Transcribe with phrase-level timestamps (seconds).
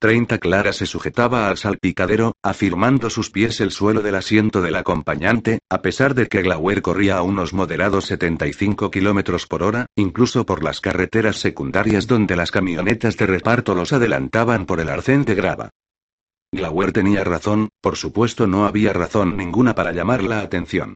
[0.00, 5.58] 30 Clara se sujetaba al salpicadero, afirmando sus pies el suelo del asiento del acompañante,
[5.68, 10.62] a pesar de que Glauer corría a unos moderados 75 kilómetros por hora, incluso por
[10.62, 15.70] las carreteras secundarias donde las camionetas de reparto los adelantaban por el arcén de grava.
[16.52, 20.94] Glauer tenía razón, por supuesto no había razón ninguna para llamar la atención.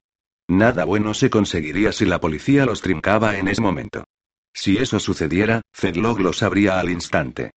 [0.49, 4.05] Nada bueno se conseguiría si la policía los trincaba en ese momento.
[4.55, 7.51] Si eso sucediera, Fedlog lo sabría al instante.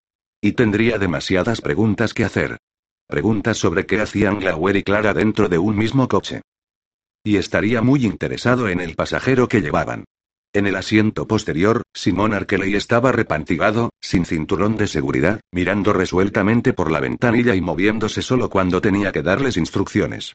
[0.45, 2.57] Y tendría demasiadas preguntas que hacer.
[3.07, 6.43] Preguntas sobre qué hacían Glauer y Clara dentro de un mismo coche.
[7.23, 10.05] Y estaría muy interesado en el pasajero que llevaban.
[10.53, 16.91] En el asiento posterior, Simón Arkeley estaba repantigado, sin cinturón de seguridad, mirando resueltamente por
[16.91, 20.33] la ventanilla y moviéndose solo cuando tenía que darles instrucciones.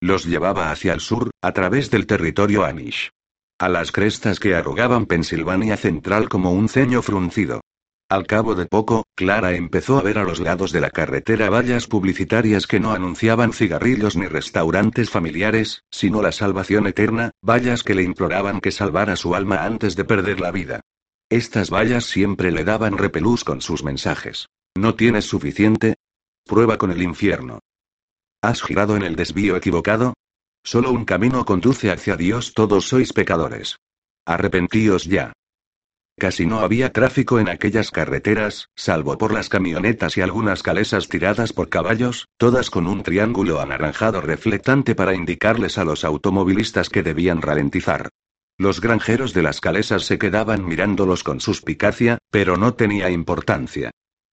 [0.00, 3.12] Los llevaba hacia el sur, a través del territorio Amish.
[3.60, 7.60] A las crestas que arrugaban Pensilvania Central como un ceño fruncido.
[8.10, 11.86] Al cabo de poco, Clara empezó a ver a los lados de la carretera vallas
[11.86, 18.02] publicitarias que no anunciaban cigarrillos ni restaurantes familiares, sino la salvación eterna, vallas que le
[18.02, 20.80] imploraban que salvara su alma antes de perder la vida.
[21.28, 24.48] Estas vallas siempre le daban repelús con sus mensajes.
[24.74, 25.94] ¿No tienes suficiente?
[26.44, 27.60] Prueba con el infierno.
[28.42, 30.14] ¿Has girado en el desvío equivocado?
[30.64, 33.76] Solo un camino conduce hacia Dios, todos sois pecadores.
[34.26, 35.32] Arrepentíos ya.
[36.20, 41.54] Casi no había tráfico en aquellas carreteras, salvo por las camionetas y algunas calesas tiradas
[41.54, 47.40] por caballos, todas con un triángulo anaranjado reflectante para indicarles a los automovilistas que debían
[47.40, 48.10] ralentizar.
[48.58, 53.90] Los granjeros de las calesas se quedaban mirándolos con suspicacia, pero no tenía importancia.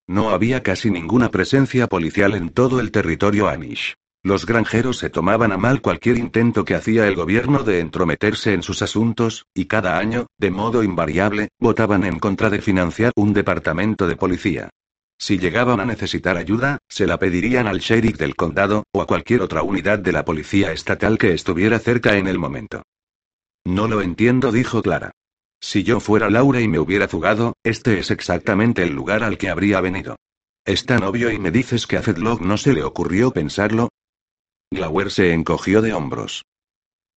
[0.08, 3.96] No había casi ninguna presencia policial en todo el territorio Amish.
[4.28, 8.62] Los granjeros se tomaban a mal cualquier intento que hacía el gobierno de entrometerse en
[8.62, 14.06] sus asuntos, y cada año, de modo invariable, votaban en contra de financiar un departamento
[14.06, 14.70] de policía.
[15.18, 19.44] Si llegaban a necesitar ayuda, se la pedirían al sheriff del condado, o a cualquier
[19.44, 22.84] otra unidad de la policía estatal que estuviera cerca en el momento.
[23.64, 25.12] No lo entiendo, dijo Clara.
[25.62, 29.48] Si yo fuera Laura y me hubiera fugado, este es exactamente el lugar al que
[29.48, 30.18] habría venido.
[30.66, 33.88] Es tan obvio y me dices que a Fedlock no se le ocurrió pensarlo,
[34.72, 36.44] Glauer se encogió de hombros.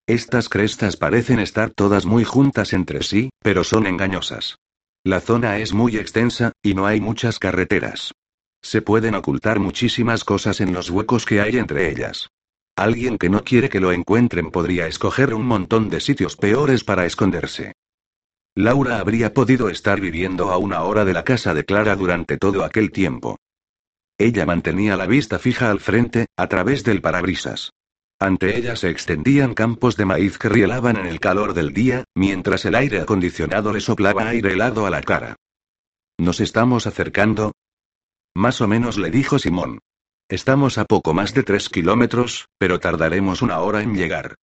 [0.07, 4.57] Estas crestas parecen estar todas muy juntas entre sí, pero son engañosas.
[5.05, 8.13] La zona es muy extensa, y no hay muchas carreteras.
[8.63, 12.29] Se pueden ocultar muchísimas cosas en los huecos que hay entre ellas.
[12.77, 17.07] Alguien que no quiere que lo encuentren podría escoger un montón de sitios peores para
[17.07, 17.73] esconderse.
[18.55, 22.65] Laura habría podido estar viviendo a una hora de la casa de Clara durante todo
[22.65, 23.37] aquel tiempo.
[24.21, 27.73] Ella mantenía la vista fija al frente, a través del parabrisas.
[28.19, 32.67] Ante ella se extendían campos de maíz que rielaban en el calor del día, mientras
[32.67, 35.37] el aire acondicionado le soplaba aire helado a la cara.
[36.19, 37.53] ¿Nos estamos acercando?
[38.35, 39.79] Más o menos le dijo Simón.
[40.29, 44.35] Estamos a poco más de tres kilómetros, pero tardaremos una hora en llegar.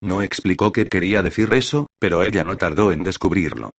[0.00, 3.70] No explicó qué quería decir eso, pero ella no tardó en descubrirlo.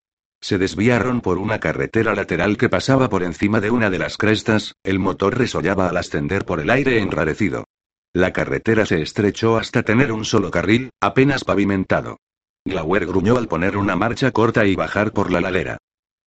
[0.41, 4.75] Se desviaron por una carretera lateral que pasaba por encima de una de las crestas,
[4.83, 7.65] el motor resollaba al ascender por el aire enrarecido.
[8.13, 12.17] La carretera se estrechó hasta tener un solo carril, apenas pavimentado.
[12.63, 15.77] Glauer gruñó al poner una marcha corta y bajar por la ladera.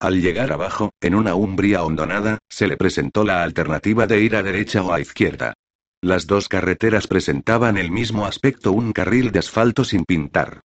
[0.01, 4.43] Al llegar abajo, en una umbría hondonada, se le presentó la alternativa de ir a
[4.43, 5.55] derecha o a izquierda.
[6.01, 10.61] Las dos carreteras presentaban el mismo aspecto, un carril de asfalto sin pintar.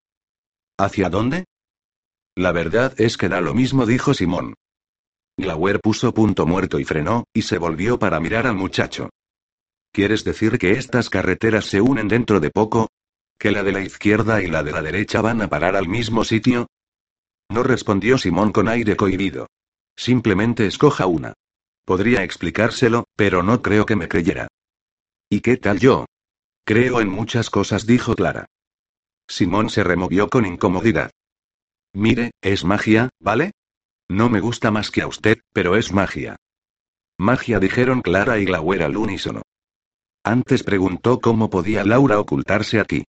[0.77, 1.45] ¿Hacia dónde?
[2.35, 4.55] La verdad es que da lo mismo, dijo Simón.
[5.37, 9.09] Glauer puso punto muerto y frenó, y se volvió para mirar al muchacho.
[9.91, 12.89] ¿Quieres decir que estas carreteras se unen dentro de poco?
[13.37, 16.23] ¿Que la de la izquierda y la de la derecha van a parar al mismo
[16.23, 16.67] sitio?
[17.49, 19.47] No respondió Simón con aire cohibido.
[19.95, 21.33] Simplemente escoja una.
[21.85, 24.47] Podría explicárselo, pero no creo que me creyera.
[25.29, 26.05] ¿Y qué tal yo?
[26.65, 28.45] Creo en muchas cosas, dijo Clara.
[29.27, 31.11] Simón se removió con incomodidad.
[31.93, 33.51] Mire, es magia, ¿vale?
[34.09, 36.35] No me gusta más que a usted, pero es magia.
[37.17, 39.43] Magia dijeron Clara y Glauer al unísono.
[40.23, 43.03] Antes preguntó cómo podía Laura ocultarse aquí.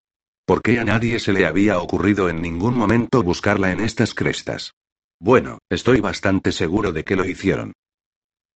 [0.45, 4.73] ¿Por qué a nadie se le había ocurrido en ningún momento buscarla en estas crestas?
[5.19, 7.73] Bueno, estoy bastante seguro de que lo hicieron.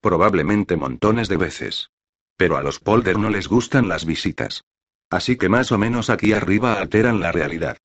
[0.01, 1.89] Probablemente montones de veces.
[2.35, 4.63] Pero a los Polder no les gustan las visitas.
[5.09, 7.77] Así que más o menos aquí arriba alteran la realidad.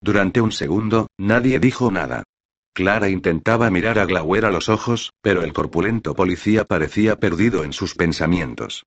[0.00, 2.24] Durante un segundo, nadie dijo nada.
[2.72, 7.72] Clara intentaba mirar a Glauer a los ojos, pero el corpulento policía parecía perdido en
[7.72, 8.84] sus pensamientos.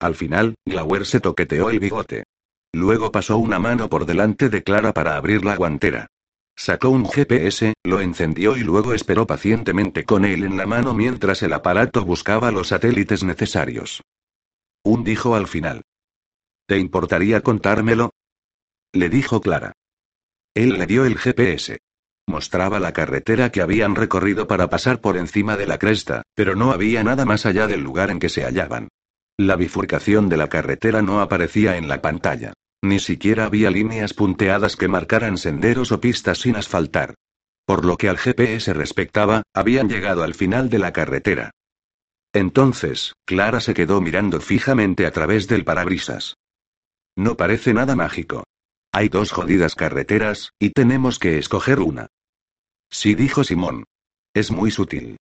[0.00, 2.24] Al final, Glauer se toqueteó el bigote.
[2.72, 6.06] Luego pasó una mano por delante de Clara para abrir la guantera.
[6.56, 11.42] Sacó un GPS, lo encendió y luego esperó pacientemente con él en la mano mientras
[11.42, 14.02] el aparato buscaba los satélites necesarios.
[14.84, 15.82] Un dijo al final.
[16.66, 18.10] ¿Te importaría contármelo?
[18.92, 19.72] Le dijo Clara.
[20.54, 21.78] Él le dio el GPS.
[22.26, 26.72] Mostraba la carretera que habían recorrido para pasar por encima de la cresta, pero no
[26.72, 28.88] había nada más allá del lugar en que se hallaban.
[29.38, 32.52] La bifurcación de la carretera no aparecía en la pantalla.
[32.82, 37.14] Ni siquiera había líneas punteadas que marcaran senderos o pistas sin asfaltar.
[37.64, 41.50] Por lo que al GPS respectaba, habían llegado al final de la carretera.
[42.32, 46.36] Entonces, Clara se quedó mirando fijamente a través del parabrisas.
[47.16, 48.44] No parece nada mágico.
[48.94, 52.08] Hay dos jodidas carreteras, y tenemos que escoger una.
[52.90, 53.84] Sí dijo Simón.
[54.34, 55.16] Es muy sutil.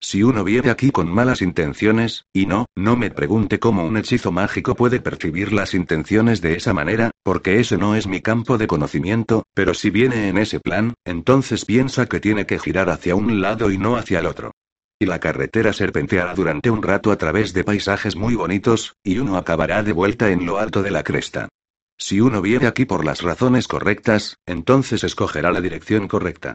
[0.00, 4.30] Si uno viene aquí con malas intenciones, y no, no me pregunte cómo un hechizo
[4.30, 8.68] mágico puede percibir las intenciones de esa manera, porque ese no es mi campo de
[8.68, 13.40] conocimiento, pero si viene en ese plan, entonces piensa que tiene que girar hacia un
[13.40, 14.52] lado y no hacia el otro.
[15.00, 19.36] Y la carretera serpenteará durante un rato a través de paisajes muy bonitos, y uno
[19.36, 21.48] acabará de vuelta en lo alto de la cresta.
[21.98, 26.54] Si uno viene aquí por las razones correctas, entonces escogerá la dirección correcta.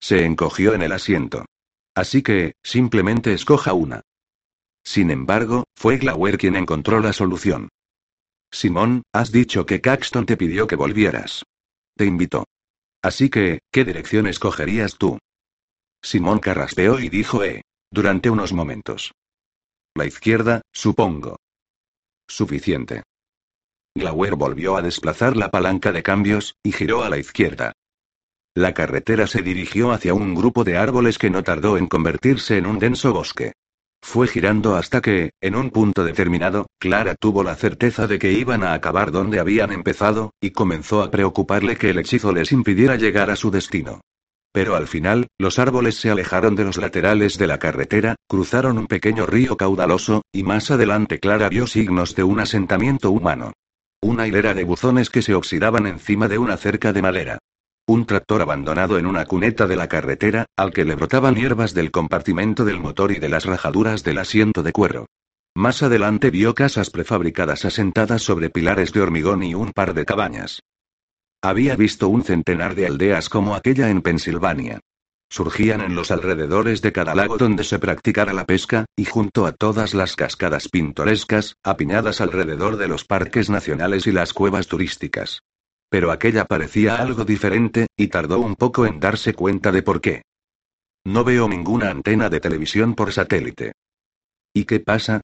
[0.00, 1.44] Se encogió en el asiento.
[1.94, 4.02] Así que, simplemente escoja una.
[4.84, 7.68] Sin embargo, fue Glauer quien encontró la solución.
[8.50, 11.44] Simón, has dicho que Caxton te pidió que volvieras.
[11.96, 12.44] Te invitó.
[13.02, 15.18] Así que, ¿qué dirección escogerías tú?
[16.02, 17.62] Simón carraspeó y dijo eh.
[17.90, 19.12] Durante unos momentos.
[19.94, 21.36] La izquierda, supongo.
[22.26, 23.02] Suficiente.
[23.94, 27.72] Glauer volvió a desplazar la palanca de cambios, y giró a la izquierda.
[28.54, 32.66] La carretera se dirigió hacia un grupo de árboles que no tardó en convertirse en
[32.66, 33.52] un denso bosque.
[34.02, 38.64] Fue girando hasta que, en un punto determinado, Clara tuvo la certeza de que iban
[38.64, 43.30] a acabar donde habían empezado, y comenzó a preocuparle que el hechizo les impidiera llegar
[43.30, 44.00] a su destino.
[44.52, 48.86] Pero al final, los árboles se alejaron de los laterales de la carretera, cruzaron un
[48.86, 53.52] pequeño río caudaloso, y más adelante Clara vio signos de un asentamiento humano.
[54.04, 57.38] Una hilera de buzones que se oxidaban encima de una cerca de madera.
[57.86, 61.92] Un tractor abandonado en una cuneta de la carretera, al que le brotaban hierbas del
[61.92, 65.06] compartimento del motor y de las rajaduras del asiento de cuero.
[65.54, 70.62] Más adelante vio casas prefabricadas asentadas sobre pilares de hormigón y un par de cabañas.
[71.40, 74.80] Había visto un centenar de aldeas como aquella en Pensilvania.
[75.32, 79.52] Surgían en los alrededores de cada lago donde se practicara la pesca, y junto a
[79.52, 85.40] todas las cascadas pintorescas, apiñadas alrededor de los parques nacionales y las cuevas turísticas.
[85.88, 90.20] Pero aquella parecía algo diferente, y tardó un poco en darse cuenta de por qué.
[91.02, 93.72] No veo ninguna antena de televisión por satélite.
[94.52, 95.22] ¿Y qué pasa?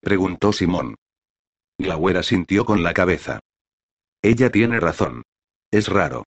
[0.00, 0.94] preguntó Simón.
[1.76, 3.40] Glauera sintió con la cabeza.
[4.22, 5.24] Ella tiene razón.
[5.70, 6.24] Es raro.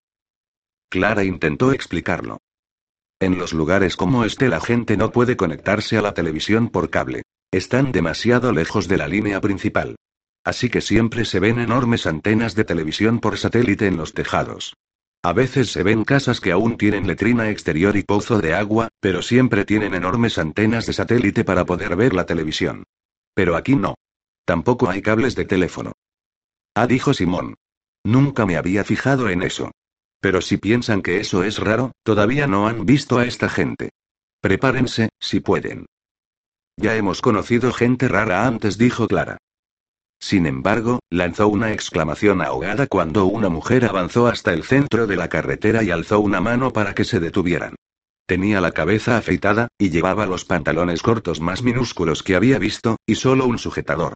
[0.91, 2.37] Clara intentó explicarlo.
[3.23, 7.21] En los lugares como este la gente no puede conectarse a la televisión por cable.
[7.53, 9.95] Están demasiado lejos de la línea principal.
[10.43, 14.75] Así que siempre se ven enormes antenas de televisión por satélite en los tejados.
[15.23, 19.21] A veces se ven casas que aún tienen letrina exterior y pozo de agua, pero
[19.21, 22.83] siempre tienen enormes antenas de satélite para poder ver la televisión.
[23.33, 23.95] Pero aquí no.
[24.43, 25.93] Tampoco hay cables de teléfono.
[26.75, 27.55] Ah, dijo Simón.
[28.03, 29.71] Nunca me había fijado en eso.
[30.23, 33.89] Pero si piensan que eso es raro, todavía no han visto a esta gente.
[34.39, 35.85] Prepárense, si pueden.
[36.77, 39.37] Ya hemos conocido gente rara antes, dijo Clara.
[40.21, 45.27] Sin embargo, lanzó una exclamación ahogada cuando una mujer avanzó hasta el centro de la
[45.27, 47.75] carretera y alzó una mano para que se detuvieran.
[48.25, 53.15] Tenía la cabeza afeitada, y llevaba los pantalones cortos más minúsculos que había visto, y
[53.15, 54.13] solo un sujetador.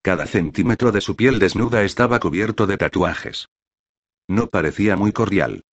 [0.00, 3.46] Cada centímetro de su piel desnuda estaba cubierto de tatuajes.
[4.30, 5.64] No parecía muy cordial.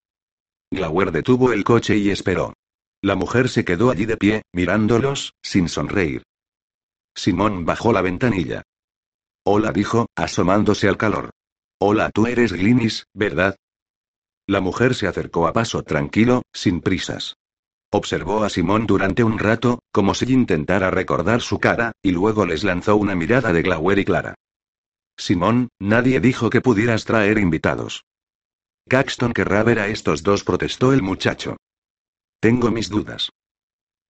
[0.72, 2.54] Glauer detuvo el coche y esperó.
[3.04, 6.24] La mujer se quedó allí de pie, mirándolos, sin sonreír.
[7.16, 8.64] Simón bajó la ventanilla.
[9.46, 11.30] Hola, dijo, asomándose al calor.
[11.80, 13.56] Hola, tú eres Glinis, ¿verdad?
[14.48, 17.36] La mujer se acercó a paso tranquilo, sin prisas.
[17.92, 22.64] Observó a Simón durante un rato, como si intentara recordar su cara, y luego les
[22.64, 24.34] lanzó una mirada de Glauer y Clara.
[25.16, 28.04] Simón, nadie dijo que pudieras traer invitados.
[28.88, 31.58] Caxton querrá ver a estos dos, protestó el muchacho.
[32.40, 33.30] Tengo mis dudas.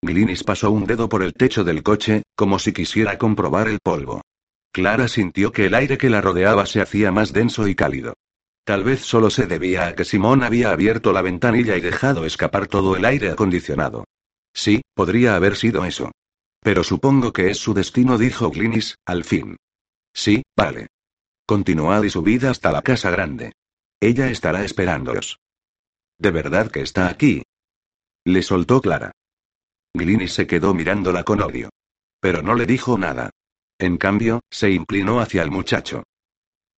[0.03, 4.21] Glinis pasó un dedo por el techo del coche, como si quisiera comprobar el polvo.
[4.71, 8.13] Clara sintió que el aire que la rodeaba se hacía más denso y cálido.
[8.63, 12.67] Tal vez solo se debía a que Simón había abierto la ventanilla y dejado escapar
[12.67, 14.03] todo el aire acondicionado.
[14.53, 16.11] Sí, podría haber sido eso.
[16.61, 19.55] Pero supongo que es su destino, dijo Glinis, al fin.
[20.13, 20.87] Sí, vale.
[21.45, 23.53] Continuad y subid hasta la casa grande.
[23.99, 25.39] Ella estará esperándoos.
[26.19, 27.43] ¿De verdad que está aquí?
[28.25, 29.11] Le soltó Clara.
[29.93, 31.69] Glinis se quedó mirándola con odio.
[32.19, 33.31] Pero no le dijo nada.
[33.79, 36.03] En cambio, se inclinó hacia el muchacho.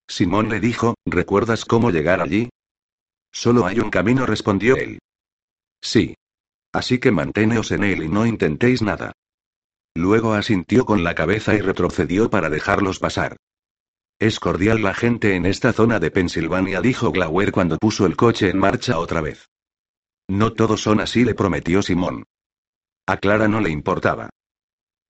[0.07, 2.49] Simón le dijo, ¿recuerdas cómo llegar allí?
[3.31, 4.99] Solo hay un camino, respondió él.
[5.81, 6.15] Sí.
[6.71, 9.11] Así que manténeos en él y no intentéis nada.
[9.95, 13.37] Luego asintió con la cabeza y retrocedió para dejarlos pasar.
[14.19, 18.49] Es cordial la gente en esta zona de Pensilvania, dijo Glauer cuando puso el coche
[18.49, 19.49] en marcha otra vez.
[20.27, 22.25] No todos son así, le prometió Simón.
[23.07, 24.29] A Clara no le importaba.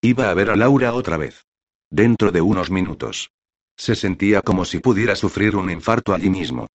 [0.02, 1.44] Iba a ver a Laura otra vez.
[1.90, 3.32] Dentro de unos minutos.
[3.76, 6.68] Se sentía como si pudiera sufrir un infarto allí mismo.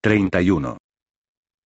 [0.00, 0.78] 31.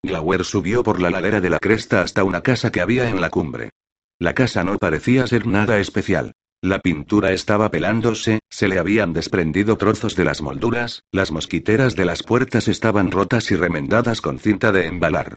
[0.03, 3.31] Glauer subió por la ladera de la cresta hasta una casa que había en la
[3.31, 3.71] cumbre.
[4.19, 6.35] La casa no parecía ser nada especial.
[6.65, 12.07] La pintura estaba pelándose, se le habían desprendido trozos de las molduras, las mosquiteras de
[12.07, 15.35] las puertas estaban rotas y remendadas con cinta de embalar.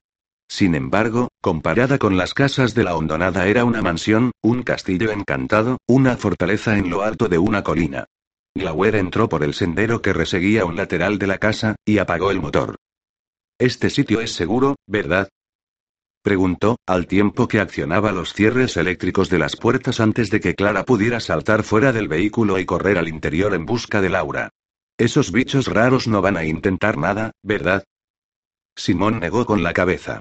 [0.48, 5.79] Sin embargo, comparada con las casas de la hondonada era una mansión, un castillo encantado,
[5.86, 8.05] una fortaleza en lo alto de una colina.
[8.55, 12.39] Glauer entró por el sendero que reseguía un lateral de la casa, y apagó el
[12.39, 12.77] motor.
[13.60, 15.27] Este sitio es seguro, ¿verdad?
[16.22, 20.84] Preguntó, al tiempo que accionaba los cierres eléctricos de las puertas antes de que Clara
[20.84, 24.50] pudiera saltar fuera del vehículo y correr al interior en busca de Laura.
[24.98, 27.84] Esos bichos raros no van a intentar nada, ¿verdad?
[28.76, 30.20] Simón negó con la cabeza.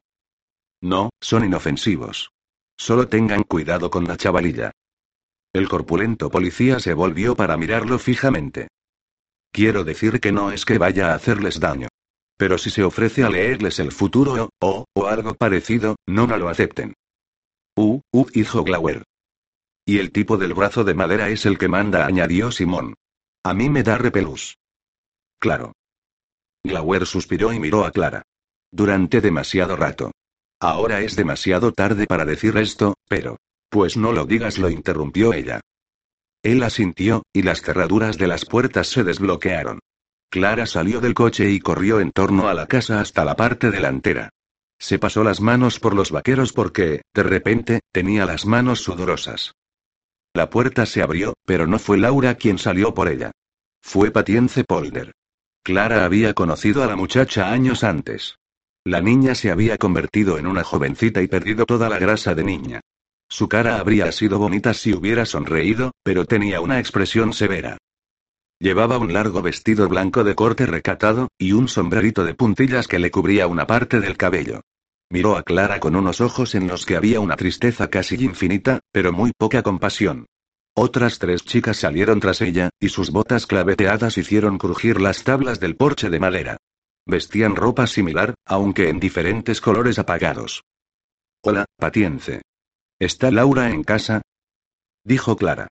[0.82, 2.30] No, son inofensivos.
[2.76, 4.72] Solo tengan cuidado con la chavalilla.
[5.52, 8.68] El corpulento policía se volvió para mirarlo fijamente.
[9.50, 11.88] Quiero decir que no es que vaya a hacerles daño.
[12.36, 16.48] Pero si se ofrece a leerles el futuro o, o, algo parecido, no no lo
[16.48, 16.94] acepten.
[17.76, 19.04] Uh, uh, hijo Glauer.
[19.84, 22.94] Y el tipo del brazo de madera es el que manda, añadió Simón.
[23.44, 24.58] A mí me da repelús.
[25.38, 25.72] Claro.
[26.64, 28.22] Glauer suspiró y miró a Clara.
[28.70, 30.10] Durante demasiado rato.
[30.60, 33.38] Ahora es demasiado tarde para decir esto, pero...
[33.68, 35.60] Pues no lo digas, lo interrumpió ella.
[36.42, 39.80] Él asintió, y las cerraduras de las puertas se desbloquearon.
[40.28, 44.30] Clara salió del coche y corrió en torno a la casa hasta la parte delantera.
[44.78, 49.54] Se pasó las manos por los vaqueros porque, de repente, tenía las manos sudorosas.
[50.34, 53.30] La puerta se abrió, pero no fue Laura quien salió por ella.
[53.80, 55.12] Fue Patience Polder.
[55.62, 58.36] Clara había conocido a la muchacha años antes.
[58.84, 62.80] La niña se había convertido en una jovencita y perdido toda la grasa de niña.
[63.28, 67.78] Su cara habría sido bonita si hubiera sonreído, pero tenía una expresión severa.
[68.58, 73.10] Llevaba un largo vestido blanco de corte recatado, y un sombrerito de puntillas que le
[73.10, 74.62] cubría una parte del cabello.
[75.10, 79.12] Miró a Clara con unos ojos en los que había una tristeza casi infinita, pero
[79.12, 80.26] muy poca compasión.
[80.74, 85.76] Otras tres chicas salieron tras ella, y sus botas claveteadas hicieron crujir las tablas del
[85.76, 86.56] porche de madera.
[87.06, 90.64] Vestían ropa similar, aunque en diferentes colores apagados.
[91.42, 92.42] Hola, Patience.
[92.98, 94.22] ¿Está Laura en casa?
[95.04, 95.68] Dijo Clara.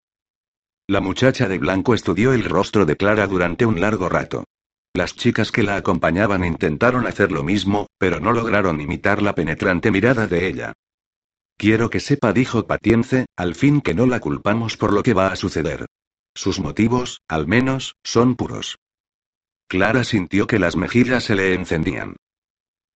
[0.88, 4.44] La muchacha de blanco estudió el rostro de Clara durante un largo rato.
[4.94, 9.90] Las chicas que la acompañaban intentaron hacer lo mismo, pero no lograron imitar la penetrante
[9.90, 10.74] mirada de ella.
[11.58, 15.28] Quiero que sepa, dijo Patience, al fin que no la culpamos por lo que va
[15.28, 15.88] a suceder.
[16.36, 18.78] Sus motivos, al menos, son puros.
[19.68, 22.16] Clara sintió que las mejillas se le encendían.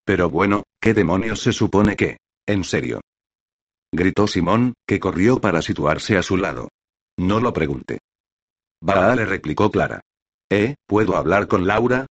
[0.05, 2.17] Pero bueno, ¿qué demonios se supone que?
[2.45, 3.01] En serio.
[3.91, 6.69] Gritó Simón, que corrió para situarse a su lado.
[7.19, 7.99] No lo pregunte.
[8.81, 9.99] Va, le replicó Clara.
[10.49, 10.75] ¿Eh?
[10.87, 12.05] ¿Puedo hablar con Laura?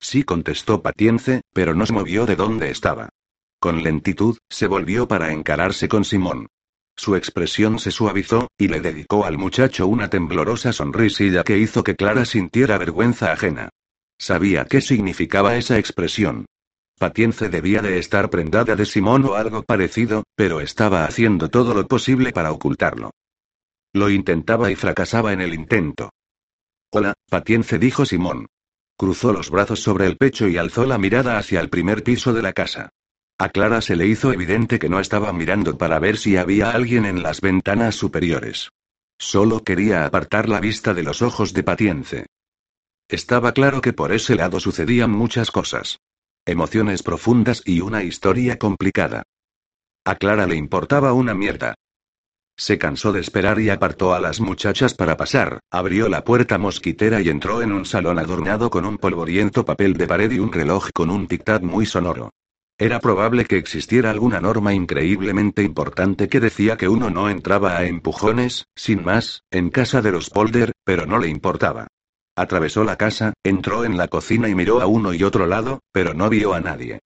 [0.00, 3.08] Sí, contestó Patience, pero no se movió de donde estaba.
[3.58, 6.46] Con lentitud, se volvió para encararse con Simón.
[6.96, 11.96] Su expresión se suavizó, y le dedicó al muchacho una temblorosa sonrisilla que hizo que
[11.96, 13.70] Clara sintiera vergüenza ajena.
[14.16, 16.46] Sabía qué significaba esa expresión.
[17.00, 21.88] Patience debía de estar prendada de Simón o algo parecido, pero estaba haciendo todo lo
[21.88, 23.10] posible para ocultarlo.
[23.92, 26.10] Lo intentaba y fracasaba en el intento.
[26.92, 28.46] Hola, Patience dijo Simón.
[28.96, 32.42] Cruzó los brazos sobre el pecho y alzó la mirada hacia el primer piso de
[32.42, 32.90] la casa.
[33.38, 37.06] A Clara se le hizo evidente que no estaba mirando para ver si había alguien
[37.06, 38.68] en las ventanas superiores.
[39.18, 42.26] Solo quería apartar la vista de los ojos de Patience.
[43.08, 45.98] Estaba claro que por ese lado sucedían muchas cosas.
[46.44, 49.24] Emociones profundas y una historia complicada.
[50.04, 51.74] A Clara le importaba una mierda.
[52.60, 57.22] Se cansó de esperar y apartó a las muchachas para pasar, abrió la puerta mosquitera
[57.22, 60.90] y entró en un salón adornado con un polvoriento papel de pared y un reloj
[60.92, 62.28] con un tic-tac muy sonoro.
[62.76, 67.86] Era probable que existiera alguna norma increíblemente importante que decía que uno no entraba a
[67.86, 71.86] empujones, sin más, en casa de los Polder, pero no le importaba.
[72.36, 76.12] Atravesó la casa, entró en la cocina y miró a uno y otro lado, pero
[76.12, 77.00] no vio a nadie.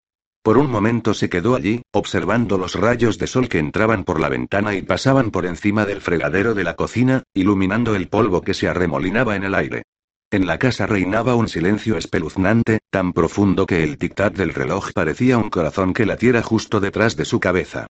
[0.44, 4.28] Por un momento se quedó allí, observando los rayos de sol que entraban por la
[4.28, 8.68] ventana y pasaban por encima del fregadero de la cocina, iluminando el polvo que se
[8.68, 9.84] arremolinaba en el aire.
[10.30, 15.38] En la casa reinaba un silencio espeluznante, tan profundo que el tic-tac del reloj parecía
[15.38, 17.86] un corazón que latiera justo detrás de su cabeza.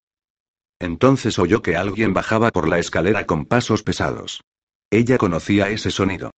[0.78, 4.42] Entonces oyó que alguien bajaba por la escalera con pasos pesados.
[4.90, 6.30] Ella conocía ese sonido.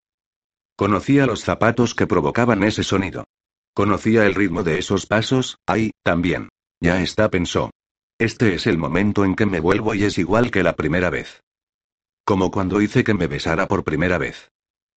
[0.77, 3.25] Conocía los zapatos que provocaban ese sonido.
[3.77, 6.49] Conocía el ritmo de esos pasos, ay, también.
[6.81, 7.73] Ya está, pensó.
[8.19, 11.43] Este es el momento en que me vuelvo y es igual que la primera vez.
[12.25, 14.49] Como cuando hice que me besara por primera vez.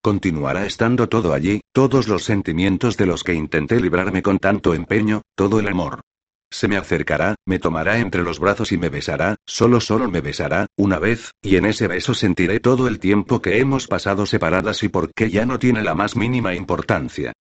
[0.01, 5.23] Continuará estando todo allí, todos los sentimientos de los que intenté librarme con tanto empeño,
[5.35, 5.99] todo el amor.
[6.49, 10.67] Se me acercará, me tomará entre los brazos y me besará, solo solo me besará,
[10.77, 14.87] una vez, y en ese beso sentiré todo el tiempo que hemos pasado separadas y
[14.87, 17.33] por qué ya no tiene la más mínima importancia.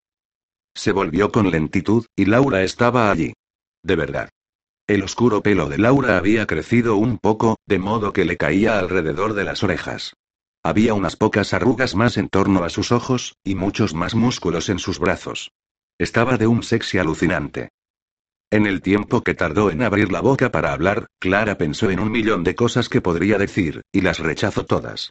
[0.74, 3.32] Se volvió con lentitud, y Laura estaba allí.
[3.82, 4.28] De verdad.
[4.86, 9.34] El oscuro pelo de Laura había crecido un poco, de modo que le caía alrededor
[9.34, 10.14] de las orejas.
[10.62, 14.78] Había unas pocas arrugas más en torno a sus ojos, y muchos más músculos en
[14.78, 15.50] sus brazos.
[15.98, 17.70] Estaba de un sexy alucinante.
[18.50, 22.10] En el tiempo que tardó en abrir la boca para hablar, Clara pensó en un
[22.10, 25.10] millón de cosas que podría decir, y las rechazó todas.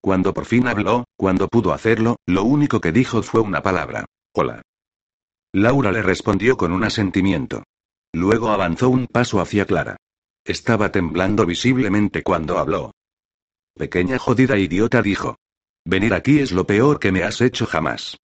[0.00, 4.06] Cuando por fin habló, cuando pudo hacerlo, lo único que dijo fue una palabra.
[4.32, 4.62] Hola.
[5.52, 7.64] Laura le respondió con un asentimiento.
[8.12, 9.96] Luego avanzó un paso hacia Clara.
[10.44, 12.92] Estaba temblando visiblemente cuando habló.
[13.74, 15.36] Pequeña jodida idiota dijo.
[15.84, 18.16] Venir aquí es lo peor que me has hecho jamás.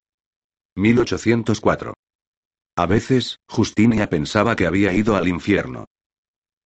[0.76, 1.94] 1804.
[2.76, 5.86] A veces, Justinia pensaba que había ido al infierno.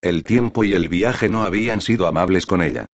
[0.00, 2.87] El tiempo y el viaje no habían sido amables con ella.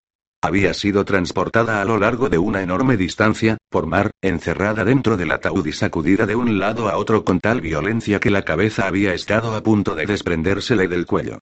[0.45, 5.31] Había sido transportada a lo largo de una enorme distancia, por mar, encerrada dentro del
[5.31, 9.15] ataúd y sacudida de un lado a otro con tal violencia que la cabeza había
[9.15, 11.39] estado a punto de desprendérsele del cuello.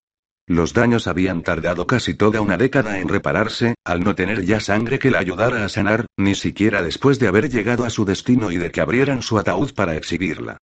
[0.48, 5.00] Los daños habían tardado casi toda una década en repararse, al no tener ya sangre
[5.00, 8.58] que la ayudara a sanar, ni siquiera después de haber llegado a su destino y
[8.58, 10.60] de que abrieran su ataúd para exhibirla.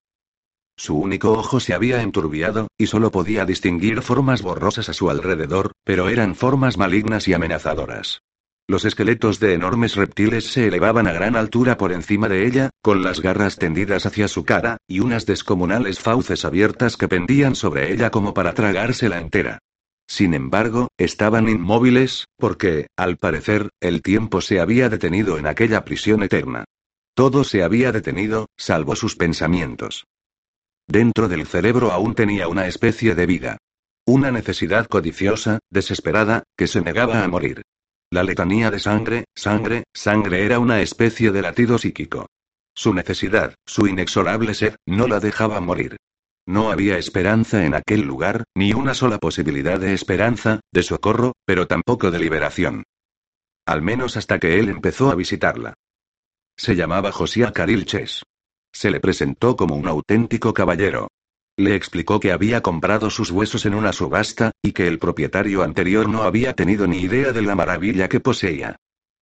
[0.78, 5.72] Su único ojo se había enturbiado, y solo podía distinguir formas borrosas a su alrededor,
[5.84, 8.22] pero eran formas malignas y amenazadoras.
[8.70, 13.02] Los esqueletos de enormes reptiles se elevaban a gran altura por encima de ella, con
[13.02, 18.12] las garras tendidas hacia su cara, y unas descomunales fauces abiertas que pendían sobre ella
[18.12, 19.58] como para tragársela entera.
[20.06, 26.22] Sin embargo, estaban inmóviles, porque, al parecer, el tiempo se había detenido en aquella prisión
[26.22, 26.64] eterna.
[27.14, 30.04] Todo se había detenido, salvo sus pensamientos.
[30.86, 33.58] Dentro del cerebro aún tenía una especie de vida.
[34.06, 37.62] Una necesidad codiciosa, desesperada, que se negaba a morir.
[38.12, 42.26] La letanía de sangre, sangre, sangre era una especie de latido psíquico.
[42.74, 45.96] Su necesidad, su inexorable sed, no la dejaba morir.
[46.44, 51.68] No había esperanza en aquel lugar, ni una sola posibilidad de esperanza, de socorro, pero
[51.68, 52.82] tampoco de liberación.
[53.64, 55.74] Al menos hasta que él empezó a visitarla.
[56.56, 58.24] Se llamaba Josía Carilches.
[58.72, 61.08] Se le presentó como un auténtico caballero.
[61.60, 66.08] Le explicó que había comprado sus huesos en una subasta, y que el propietario anterior
[66.08, 68.76] no había tenido ni idea de la maravilla que poseía.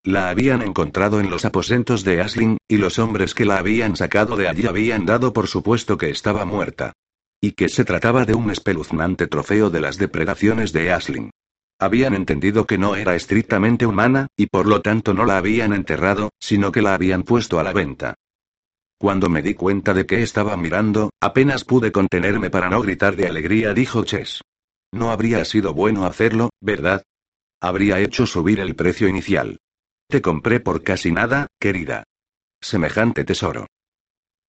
[0.04, 4.36] La habían encontrado en los aposentos de Asling, y los hombres que la habían sacado
[4.36, 6.92] de allí habían dado por supuesto que estaba muerta.
[7.40, 11.30] Y que se trataba de un espeluznante trofeo de las depredaciones de Asling.
[11.80, 16.30] Habían entendido que no era estrictamente humana, y por lo tanto no la habían enterrado,
[16.38, 18.14] sino que la habían puesto a la venta.
[19.00, 23.28] Cuando me di cuenta de que estaba mirando, apenas pude contenerme para no gritar de
[23.28, 24.42] alegría, dijo Chess.
[24.92, 27.04] No habría sido bueno hacerlo, ¿verdad?
[27.60, 29.58] Habría hecho subir el precio inicial.
[30.08, 32.04] Te compré por casi nada, querida.
[32.60, 33.66] Semejante tesoro.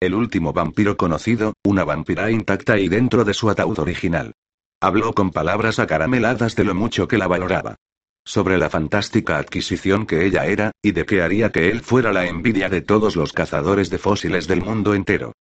[0.00, 4.32] El último vampiro conocido, una vampira intacta y dentro de su ataúd original.
[4.80, 7.76] Habló con palabras acarameladas de lo mucho que la valoraba
[8.24, 12.26] sobre la fantástica adquisición que ella era, y de que haría que él fuera la
[12.26, 15.32] envidia de todos los cazadores de fósiles del mundo entero.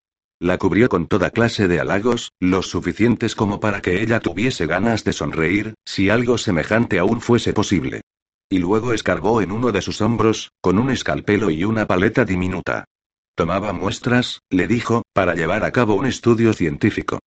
[0.41, 5.03] La cubrió con toda clase de halagos, los suficientes como para que ella tuviese ganas
[5.03, 8.01] de sonreír, si algo semejante aún fuese posible.
[8.49, 12.85] Y luego escarbó en uno de sus hombros, con un escalpelo y una paleta diminuta.
[13.35, 17.19] Tomaba muestras, le dijo, para llevar a cabo un estudio científico.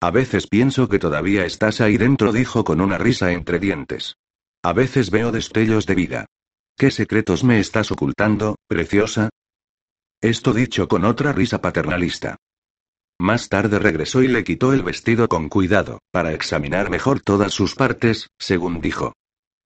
[0.00, 4.14] A veces pienso que todavía estás ahí dentro, dijo con una risa entre dientes.
[4.62, 6.26] A veces veo destellos de vida.
[6.76, 9.30] ¿Qué secretos me estás ocultando, preciosa?
[10.20, 12.36] Esto dicho con otra risa paternalista.
[13.20, 17.74] Más tarde regresó y le quitó el vestido con cuidado, para examinar mejor todas sus
[17.74, 19.12] partes, según dijo.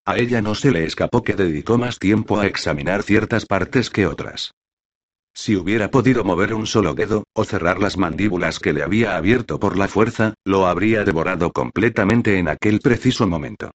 [0.05, 4.07] A ella no se le escapó que dedicó más tiempo a examinar ciertas partes que
[4.07, 4.52] otras.
[5.35, 9.59] Si hubiera podido mover un solo dedo, o cerrar las mandíbulas que le había abierto
[9.59, 13.70] por la fuerza, lo habría devorado completamente en aquel preciso momento.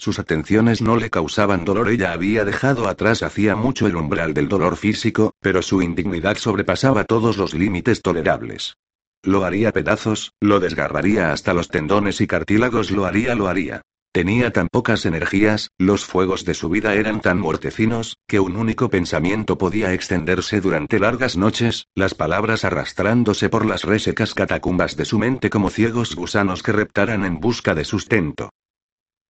[0.00, 4.48] Sus atenciones no le causaban dolor, ella había dejado atrás hacía mucho el umbral del
[4.48, 8.78] dolor físico, pero su indignidad sobrepasaba todos los límites tolerables.
[9.22, 13.82] Lo haría pedazos, lo desgarraría hasta los tendones y cartílagos, lo haría, lo haría.
[14.10, 18.88] Tenía tan pocas energías, los fuegos de su vida eran tan muertecinos, que un único
[18.88, 25.18] pensamiento podía extenderse durante largas noches, las palabras arrastrándose por las resecas catacumbas de su
[25.18, 28.48] mente como ciegos gusanos que reptaran en busca de sustento.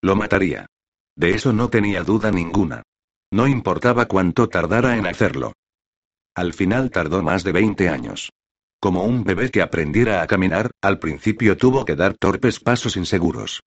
[0.03, 0.67] Lo mataría.
[1.17, 2.83] De eso no tenía duda ninguna.
[3.31, 5.53] No importaba cuánto tardara en hacerlo.
[6.35, 8.31] Al final tardó más de 20 años.
[8.81, 13.61] Como un bebé que aprendiera a caminar, al principio tuvo que dar torpes pasos inseguros.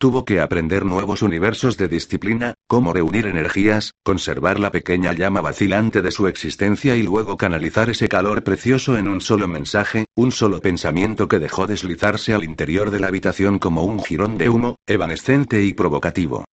[0.00, 6.02] Tuvo que aprender nuevos universos de disciplina, cómo reunir energías, conservar la pequeña llama vacilante
[6.02, 10.60] de su existencia y luego canalizar ese calor precioso en un solo mensaje, un solo
[10.60, 15.64] pensamiento que dejó deslizarse al interior de la habitación como un jirón de humo, evanescente
[15.64, 16.44] y provocativo.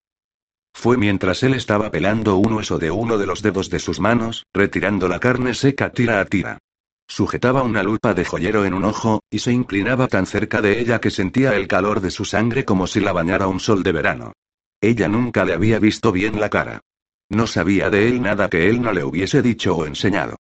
[0.73, 4.47] Fue mientras él estaba pelando un hueso de uno de los dedos de sus manos,
[4.55, 6.59] retirando la carne seca tira a tira.
[7.07, 11.01] Sujetaba una lupa de joyero en un ojo, y se inclinaba tan cerca de ella
[11.01, 14.33] que sentía el calor de su sangre como si la bañara un sol de verano.
[14.81, 16.81] Ella nunca le había visto bien la cara.
[17.29, 20.37] No sabía de él nada que él no le hubiese dicho o enseñado.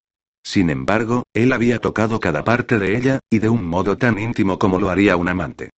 [0.45, 4.59] Sin embargo, él había tocado cada parte de ella, y de un modo tan íntimo
[4.59, 5.71] como lo haría un amante.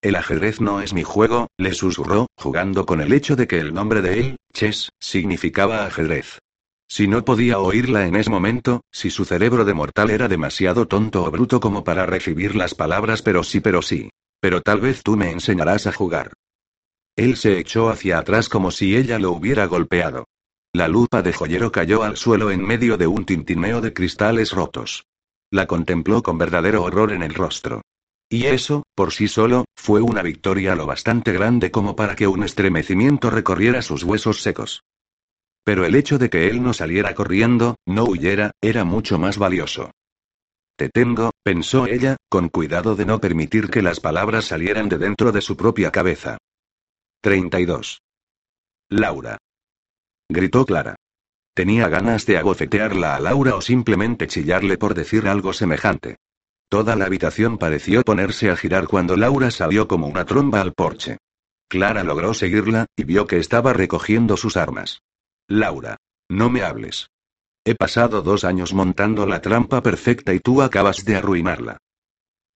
[0.00, 3.72] El ajedrez no es mi juego, le susurró, jugando con el hecho de que el
[3.72, 6.40] nombre de él, Chess, significaba ajedrez.
[6.94, 11.24] Si no podía oírla en ese momento, si su cerebro de mortal era demasiado tonto
[11.24, 14.10] o bruto como para recibir las palabras pero sí pero sí.
[14.42, 16.34] Pero tal vez tú me enseñarás a jugar.
[17.16, 20.26] Él se echó hacia atrás como si ella lo hubiera golpeado.
[20.74, 25.06] La lupa de joyero cayó al suelo en medio de un tintineo de cristales rotos.
[25.50, 27.80] La contempló con verdadero horror en el rostro.
[28.28, 32.42] Y eso, por sí solo, fue una victoria lo bastante grande como para que un
[32.42, 34.82] estremecimiento recorriera sus huesos secos.
[35.64, 39.90] Pero el hecho de que él no saliera corriendo, no huyera, era mucho más valioso.
[40.76, 45.30] Te tengo, pensó ella, con cuidado de no permitir que las palabras salieran de dentro
[45.30, 46.38] de su propia cabeza.
[47.20, 48.02] 32.
[48.88, 49.38] Laura.
[50.28, 50.96] Gritó Clara.
[51.54, 56.16] Tenía ganas de agofetearla a Laura o simplemente chillarle por decir algo semejante.
[56.68, 61.18] Toda la habitación pareció ponerse a girar cuando Laura salió como una tromba al porche.
[61.68, 65.02] Clara logró seguirla, y vio que estaba recogiendo sus armas.
[65.52, 65.98] Laura.
[66.30, 67.10] No me hables.
[67.62, 71.76] He pasado dos años montando la trampa perfecta y tú acabas de arruinarla.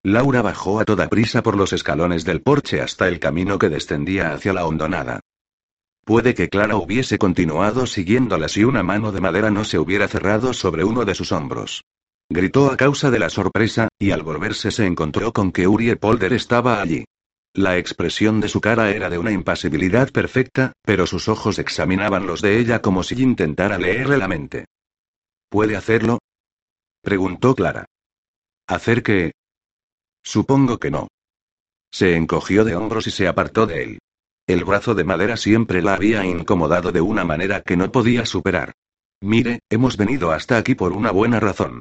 [0.03, 4.33] Laura bajó a toda prisa por los escalones del porche hasta el camino que descendía
[4.33, 5.21] hacia la hondonada.
[6.07, 10.55] Puede que Clara hubiese continuado siguiéndola si una mano de madera no se hubiera cerrado
[10.55, 11.85] sobre uno de sus hombros.
[12.31, 16.33] Gritó a causa de la sorpresa, y al volverse se encontró con que Uriel Polder
[16.33, 17.05] estaba allí.
[17.57, 22.43] La expresión de su cara era de una impasibilidad perfecta, pero sus ojos examinaban los
[22.43, 24.67] de ella como si intentara leerle la mente.
[25.49, 26.19] ¿Puede hacerlo?
[27.01, 27.87] preguntó Clara.
[28.67, 29.33] ¿Hacer qué?
[30.23, 31.09] Supongo que no.
[31.91, 33.99] Se encogió de hombros y se apartó de él.
[34.47, 38.75] El brazo de madera siempre la había incomodado de una manera que no podía superar.
[39.23, 41.81] Mire, hemos venido hasta aquí por una buena razón.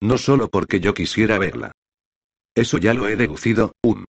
[0.00, 1.72] No solo porque yo quisiera verla.
[2.54, 4.04] Eso ya lo he deducido, un.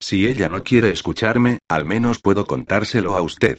[0.00, 3.58] Si ella no quiere escucharme, al menos puedo contárselo a usted.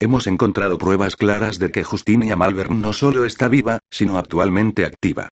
[0.00, 5.28] Hemos encontrado pruebas claras de que Justinia Malvern no solo está viva, sino actualmente activa.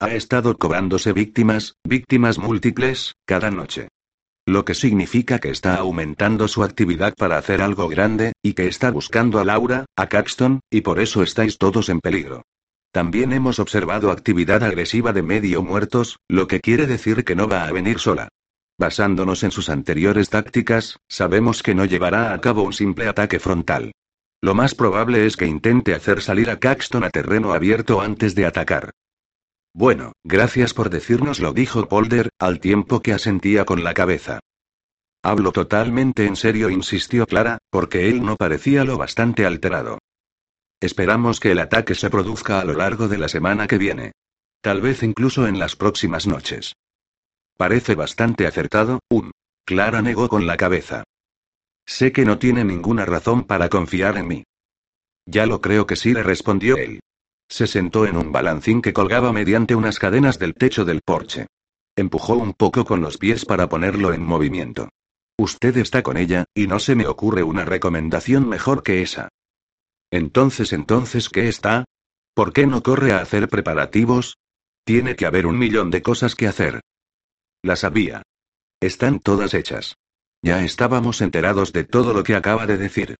[0.00, 3.88] Ha estado cobrándose víctimas, víctimas múltiples, cada noche.
[4.46, 8.90] Lo que significa que está aumentando su actividad para hacer algo grande, y que está
[8.90, 12.42] buscando a Laura, a Caxton, y por eso estáis todos en peligro.
[12.90, 17.64] También hemos observado actividad agresiva de medio muertos, lo que quiere decir que no va
[17.64, 18.28] a venir sola.
[18.78, 23.92] Basándonos en sus anteriores tácticas, sabemos que no llevará a cabo un simple ataque frontal.
[24.40, 28.46] Lo más probable es que intente hacer salir a Caxton a terreno abierto antes de
[28.46, 28.92] atacar.
[29.74, 34.38] Bueno, gracias por decírnoslo, dijo Polder, al tiempo que asentía con la cabeza.
[35.24, 39.98] Hablo totalmente en serio, insistió Clara, porque él no parecía lo bastante alterado.
[40.80, 44.12] Esperamos que el ataque se produzca a lo largo de la semana que viene.
[44.60, 46.74] Tal vez incluso en las próximas noches.
[47.58, 49.32] Parece bastante acertado, un.
[49.66, 51.02] Clara negó con la cabeza.
[51.84, 54.44] Sé que no tiene ninguna razón para confiar en mí.
[55.26, 57.00] Ya lo creo que sí, le respondió él.
[57.48, 61.48] Se sentó en un balancín que colgaba mediante unas cadenas del techo del porche.
[61.96, 64.88] Empujó un poco con los pies para ponerlo en movimiento.
[65.36, 69.30] Usted está con ella, y no se me ocurre una recomendación mejor que esa.
[70.12, 71.86] Entonces, entonces, ¿qué está?
[72.34, 74.36] ¿Por qué no corre a hacer preparativos?
[74.84, 76.80] Tiene que haber un millón de cosas que hacer.
[77.62, 78.22] Las había.
[78.80, 79.96] Están todas hechas.
[80.42, 83.16] Ya estábamos enterados de todo lo que acaba de decir.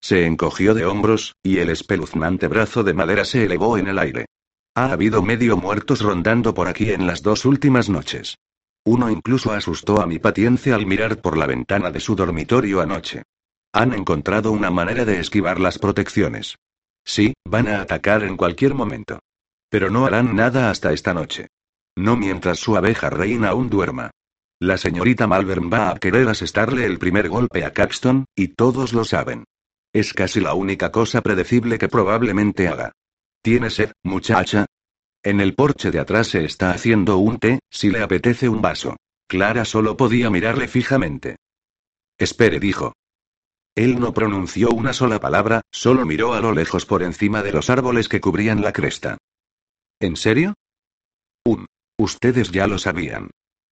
[0.00, 4.26] Se encogió de hombros, y el espeluznante brazo de madera se elevó en el aire.
[4.74, 8.36] Ha habido medio muertos rondando por aquí en las dos últimas noches.
[8.84, 13.24] Uno incluso asustó a mi paciencia al mirar por la ventana de su dormitorio anoche.
[13.72, 16.56] Han encontrado una manera de esquivar las protecciones.
[17.04, 19.18] Sí, van a atacar en cualquier momento.
[19.68, 21.48] Pero no harán nada hasta esta noche.
[21.96, 24.10] No mientras su abeja reina aún duerma.
[24.60, 29.04] La señorita Malvern va a querer asestarle el primer golpe a Caxton, y todos lo
[29.04, 29.44] saben.
[29.92, 32.92] Es casi la única cosa predecible que probablemente haga.
[33.42, 34.66] ¿Tiene sed, muchacha?
[35.22, 38.96] En el porche de atrás se está haciendo un té, si le apetece un vaso.
[39.26, 41.36] Clara solo podía mirarle fijamente.
[42.18, 42.94] Espere, dijo.
[43.74, 47.70] Él no pronunció una sola palabra, solo miró a lo lejos por encima de los
[47.70, 49.18] árboles que cubrían la cresta.
[50.00, 50.54] ¿En serio?
[51.44, 51.66] Un.
[52.00, 53.28] Ustedes ya lo sabían.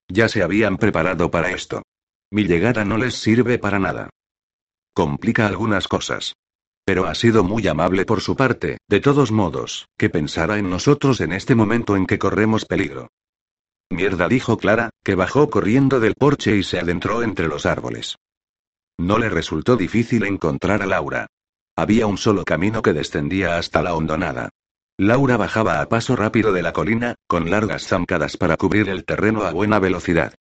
[0.07, 1.81] Ya se habían preparado para esto.
[2.29, 4.11] Mi llegada no les sirve para nada.
[4.93, 6.35] Complica algunas cosas.
[6.85, 11.21] Pero ha sido muy amable por su parte, de todos modos, que pensara en nosotros
[11.21, 13.07] en este momento en que corremos peligro.
[13.89, 18.15] Mierda, dijo Clara, que bajó corriendo del porche y se adentró entre los árboles.
[18.99, 21.25] No le resultó difícil encontrar a Laura.
[21.75, 24.49] Había un solo camino que descendía hasta la hondonada.
[24.99, 29.43] Laura bajaba a paso rápido de la colina, con largas zancadas para cubrir el terreno
[29.43, 30.33] a buena velocidad.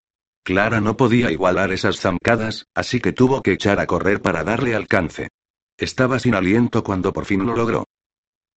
[0.42, 4.75] Clara no podía igualar esas zancadas, así que tuvo que echar a correr para darle
[4.75, 5.29] alcance.
[5.77, 7.85] Estaba sin aliento cuando por fin lo logró.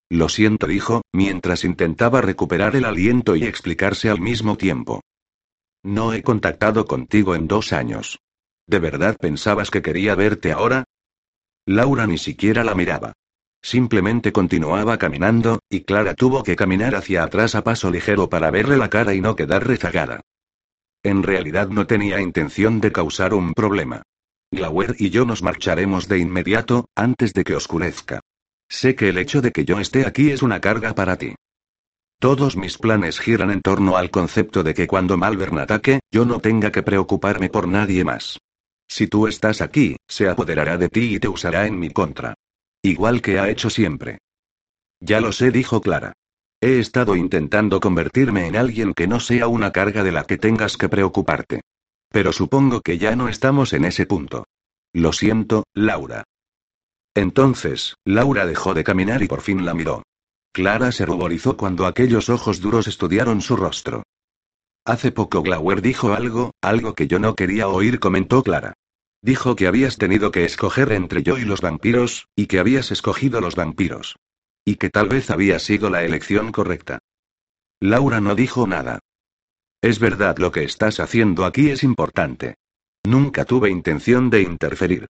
[0.09, 5.01] Lo siento, dijo, mientras intentaba recuperar el aliento y explicarse al mismo tiempo.
[5.83, 8.17] No he contactado contigo en dos años.
[8.65, 10.83] ¿De verdad pensabas que quería verte ahora?
[11.67, 13.13] Laura ni siquiera la miraba.
[13.62, 18.78] Simplemente continuaba caminando, y Clara tuvo que caminar hacia atrás a paso ligero para verle
[18.78, 20.21] la cara y no quedar rezagada.
[21.04, 24.04] En realidad no tenía intención de causar un problema.
[24.52, 28.19] Glauer y yo nos marcharemos de inmediato, antes de que oscurezca.
[28.67, 31.36] Sé que el hecho de que yo esté aquí es una carga para ti.
[32.19, 36.39] Todos mis planes giran en torno al concepto de que cuando Malvern ataque, yo no
[36.39, 38.39] tenga que preocuparme por nadie más.
[38.88, 42.36] Si tú estás aquí, se apoderará de ti y te usará en mi contra.
[42.83, 44.19] Igual que ha hecho siempre.
[44.99, 46.13] Ya lo sé, dijo Clara.
[46.61, 50.77] He estado intentando convertirme en alguien que no sea una carga de la que tengas
[50.77, 51.61] que preocuparte.
[52.09, 54.45] Pero supongo que ya no estamos en ese punto.
[54.93, 56.23] Lo siento, Laura.
[57.15, 60.03] Entonces, Laura dejó de caminar y por fin la miró.
[60.53, 64.03] Clara se ruborizó cuando aquellos ojos duros estudiaron su rostro.
[64.85, 68.73] Hace poco Glauer dijo algo, algo que yo no quería oír, comentó Clara.
[69.21, 73.39] Dijo que habías tenido que escoger entre yo y los vampiros, y que habías escogido
[73.39, 74.17] los vampiros.
[74.65, 76.99] Y que tal vez había sido la elección correcta.
[77.79, 78.99] Laura no dijo nada.
[79.81, 82.55] Es verdad lo que estás haciendo aquí es importante.
[83.03, 85.07] Nunca tuve intención de interferir.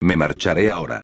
[0.00, 1.02] Me marcharé ahora.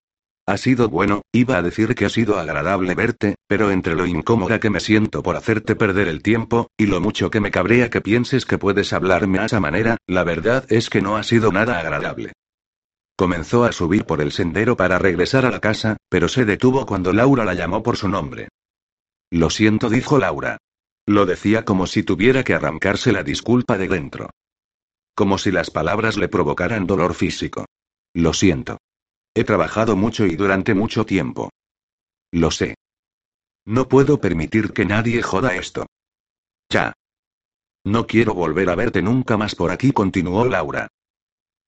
[0.49, 4.59] Ha sido bueno, iba a decir que ha sido agradable verte, pero entre lo incómoda
[4.59, 8.01] que me siento por hacerte perder el tiempo, y lo mucho que me cabrea que
[8.01, 11.79] pienses que puedes hablarme a esa manera, la verdad es que no ha sido nada
[11.79, 12.33] agradable.
[13.15, 17.13] Comenzó a subir por el sendero para regresar a la casa, pero se detuvo cuando
[17.13, 18.49] Laura la llamó por su nombre.
[19.31, 20.57] Lo siento, dijo Laura.
[21.05, 24.31] Lo decía como si tuviera que arrancarse la disculpa de dentro.
[25.15, 27.67] Como si las palabras le provocaran dolor físico.
[28.15, 28.79] Lo siento.
[29.35, 31.51] He trabajado mucho y durante mucho tiempo.
[32.33, 32.75] Lo sé.
[33.65, 35.87] No puedo permitir que nadie joda esto.
[36.71, 36.95] Ya.
[37.85, 40.89] No quiero volver a verte nunca más por aquí, continuó Laura.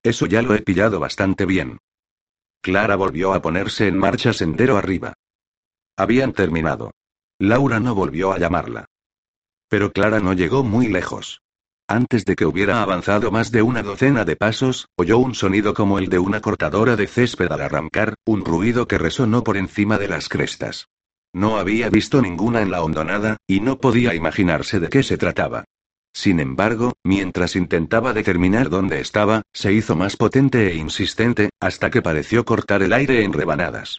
[0.03, 1.79] Eso ya lo he pillado bastante bien.
[2.63, 5.15] Clara volvió a ponerse en marcha sendero arriba.
[5.97, 6.93] Habían terminado.
[7.39, 8.87] Laura no volvió a llamarla.
[9.69, 11.43] Pero Clara no llegó muy lejos.
[11.91, 15.99] Antes de que hubiera avanzado más de una docena de pasos, oyó un sonido como
[15.99, 20.07] el de una cortadora de césped al arrancar, un ruido que resonó por encima de
[20.07, 20.87] las crestas.
[21.33, 25.65] No había visto ninguna en la hondonada, y no podía imaginarse de qué se trataba.
[26.13, 32.03] Sin embargo, mientras intentaba determinar dónde estaba, se hizo más potente e insistente, hasta que
[32.03, 33.99] pareció cortar el aire en rebanadas.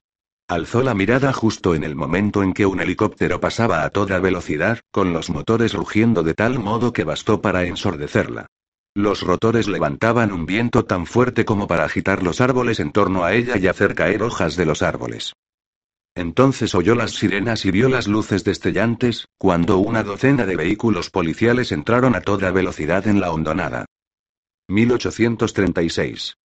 [0.52, 4.82] Alzó la mirada justo en el momento en que un helicóptero pasaba a toda velocidad,
[4.92, 8.48] con los motores rugiendo de tal modo que bastó para ensordecerla.
[8.94, 13.34] Los rotores levantaban un viento tan fuerte como para agitar los árboles en torno a
[13.34, 15.32] ella y hacer caer hojas de los árboles.
[16.16, 21.72] Entonces oyó las sirenas y vio las luces destellantes, cuando una docena de vehículos policiales
[21.72, 23.86] entraron a toda velocidad en la hondonada.
[24.68, 26.36] 1836.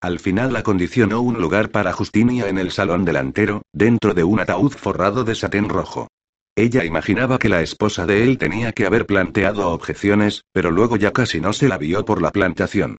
[0.00, 4.72] Al final acondicionó un lugar para Justinia en el salón delantero, dentro de un ataúd
[4.72, 6.08] forrado de satén rojo.
[6.54, 11.12] Ella imaginaba que la esposa de él tenía que haber planteado objeciones, pero luego ya
[11.12, 12.96] casi no se la vio por la plantación.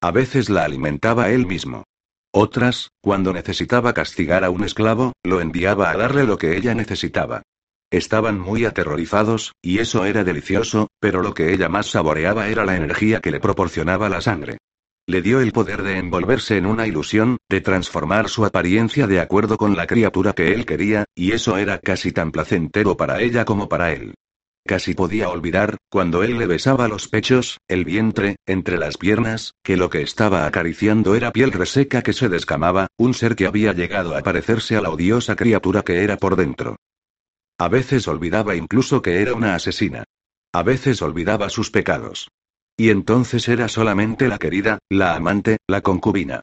[0.00, 1.84] A veces la alimentaba él mismo.
[2.32, 7.42] Otras, cuando necesitaba castigar a un esclavo, lo enviaba a darle lo que ella necesitaba.
[7.90, 12.76] Estaban muy aterrorizados, y eso era delicioso, pero lo que ella más saboreaba era la
[12.76, 14.58] energía que le proporcionaba la sangre.
[15.08, 19.56] Le dio el poder de envolverse en una ilusión, de transformar su apariencia de acuerdo
[19.56, 23.70] con la criatura que él quería, y eso era casi tan placentero para ella como
[23.70, 24.12] para él.
[24.66, 29.78] Casi podía olvidar, cuando él le besaba los pechos, el vientre, entre las piernas, que
[29.78, 34.14] lo que estaba acariciando era piel reseca que se descamaba, un ser que había llegado
[34.14, 36.76] a parecerse a la odiosa criatura que era por dentro.
[37.58, 40.04] A veces olvidaba incluso que era una asesina.
[40.52, 42.28] A veces olvidaba sus pecados.
[42.80, 46.42] Y entonces era solamente la querida, la amante, la concubina.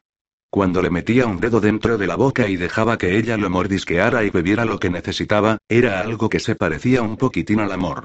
[0.50, 4.22] Cuando le metía un dedo dentro de la boca y dejaba que ella lo mordisqueara
[4.22, 8.04] y bebiera lo que necesitaba, era algo que se parecía un poquitín al amor.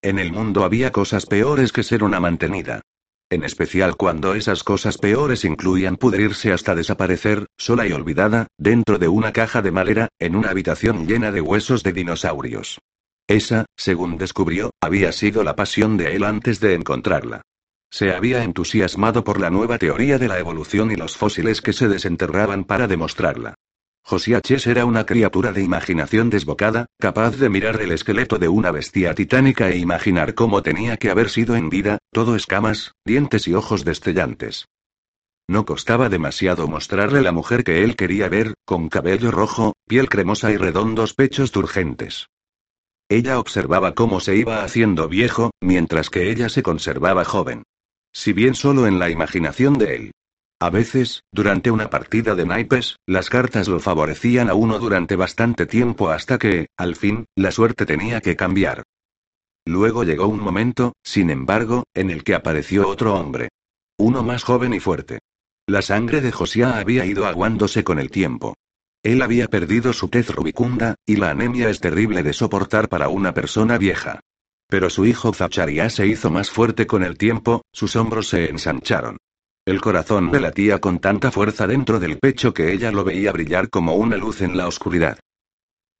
[0.00, 2.82] En el mundo había cosas peores que ser una mantenida.
[3.30, 9.08] En especial cuando esas cosas peores incluían pudrirse hasta desaparecer, sola y olvidada, dentro de
[9.08, 12.78] una caja de madera, en una habitación llena de huesos de dinosaurios.
[13.26, 17.42] Esa, según descubrió, había sido la pasión de él antes de encontrarla.
[17.90, 21.88] Se había entusiasmado por la nueva teoría de la evolución y los fósiles que se
[21.88, 23.54] desenterraban para demostrarla.
[24.02, 29.14] Josiaches era una criatura de imaginación desbocada, capaz de mirar el esqueleto de una bestia
[29.14, 33.84] titánica e imaginar cómo tenía que haber sido en vida, todo escamas, dientes y ojos
[33.84, 34.66] destellantes.
[35.48, 40.50] No costaba demasiado mostrarle la mujer que él quería ver, con cabello rojo, piel cremosa
[40.52, 42.28] y redondos pechos turgentes.
[43.10, 47.64] Ella observaba cómo se iba haciendo viejo, mientras que ella se conservaba joven.
[48.12, 50.10] Si bien solo en la imaginación de él.
[50.60, 55.66] A veces, durante una partida de naipes, las cartas lo favorecían a uno durante bastante
[55.66, 58.84] tiempo hasta que, al fin, la suerte tenía que cambiar.
[59.66, 63.48] Luego llegó un momento, sin embargo, en el que apareció otro hombre.
[63.98, 65.18] Uno más joven y fuerte.
[65.66, 68.54] La sangre de Josiah había ido aguándose con el tiempo.
[69.02, 73.32] Él había perdido su tez rubicunda, y la anemia es terrible de soportar para una
[73.32, 74.20] persona vieja.
[74.68, 79.16] Pero su hijo Zacharia se hizo más fuerte con el tiempo, sus hombros se ensancharon.
[79.66, 83.70] El corazón le latía con tanta fuerza dentro del pecho que ella lo veía brillar
[83.70, 85.18] como una luz en la oscuridad.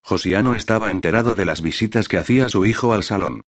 [0.02, 3.42] Josiano estaba enterado de las visitas que hacía su hijo al salón.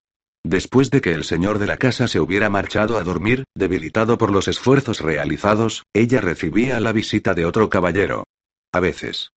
[0.44, 4.32] Después de que el señor de la casa se hubiera marchado a dormir, debilitado por
[4.32, 8.24] los esfuerzos realizados, ella recibía la visita de otro caballero.
[8.72, 9.31] A veces.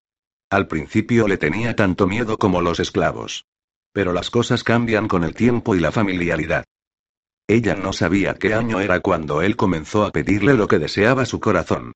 [0.50, 3.46] Al principio le tenía tanto miedo como los esclavos.
[3.92, 6.64] Pero las cosas cambian con el tiempo y la familiaridad.
[7.48, 11.40] Ella no sabía qué año era cuando él comenzó a pedirle lo que deseaba su
[11.40, 11.92] corazón.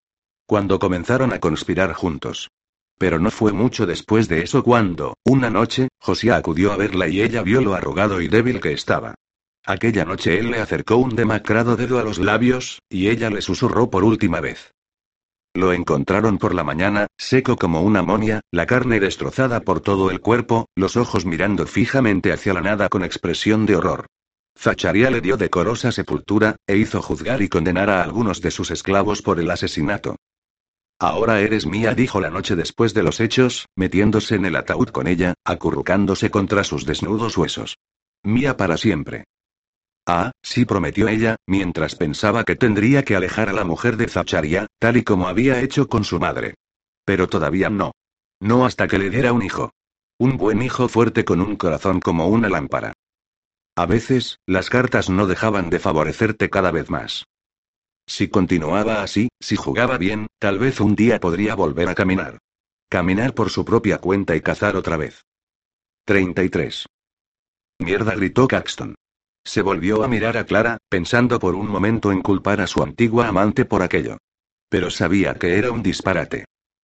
[0.46, 2.50] Cuando comenzaron a conspirar juntos.
[2.98, 7.22] Pero no fue mucho después de eso cuando, una noche, José acudió a verla y
[7.22, 9.14] ella vio lo arrugado y débil que estaba.
[9.64, 13.90] Aquella noche él le acercó un demacrado dedo a los labios, y ella le susurró
[13.90, 14.72] por última vez.
[15.54, 20.20] Lo encontraron por la mañana, seco como una monia, la carne destrozada por todo el
[20.20, 24.06] cuerpo, los ojos mirando fijamente hacia la nada con expresión de horror.
[24.56, 29.22] Zacharia le dio decorosa sepultura, e hizo juzgar y condenar a algunos de sus esclavos
[29.22, 30.16] por el asesinato.
[31.00, 35.08] Ahora eres mía, dijo la noche después de los hechos, metiéndose en el ataúd con
[35.08, 37.78] ella, acurrucándose contra sus desnudos huesos.
[38.22, 39.24] Mía para siempre.
[40.12, 44.66] Ah, sí prometió ella, mientras pensaba que tendría que alejar a la mujer de Zacharia,
[44.80, 46.54] tal y como había hecho con su madre.
[47.04, 47.92] Pero todavía no.
[48.40, 49.70] No hasta que le diera un hijo.
[50.18, 52.92] Un buen hijo fuerte con un corazón como una lámpara.
[53.76, 57.26] A veces, las cartas no dejaban de favorecerte cada vez más.
[58.04, 62.38] Si continuaba así, si jugaba bien, tal vez un día podría volver a caminar.
[62.88, 65.22] Caminar por su propia cuenta y cazar otra vez.
[66.04, 66.86] 33.
[67.78, 68.96] Mierda, gritó Caxton.
[69.52, 73.26] Se volvió a mirar a Clara, pensando por un momento en culpar a su antigua
[73.26, 74.16] amante por aquello.
[74.68, 76.44] Pero sabía que era un disparate.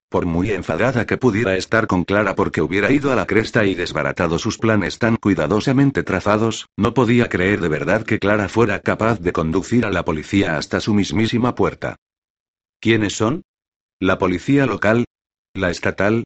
[0.09, 3.75] Por muy enfadada que pudiera estar con Clara porque hubiera ido a la cresta y
[3.75, 9.19] desbaratado sus planes tan cuidadosamente trazados, no podía creer de verdad que Clara fuera capaz
[9.19, 11.97] de conducir a la policía hasta su mismísima puerta.
[12.79, 13.43] ¿Quiénes son?
[13.99, 15.05] ¿La policía local?
[15.53, 16.23] ¿La estatal?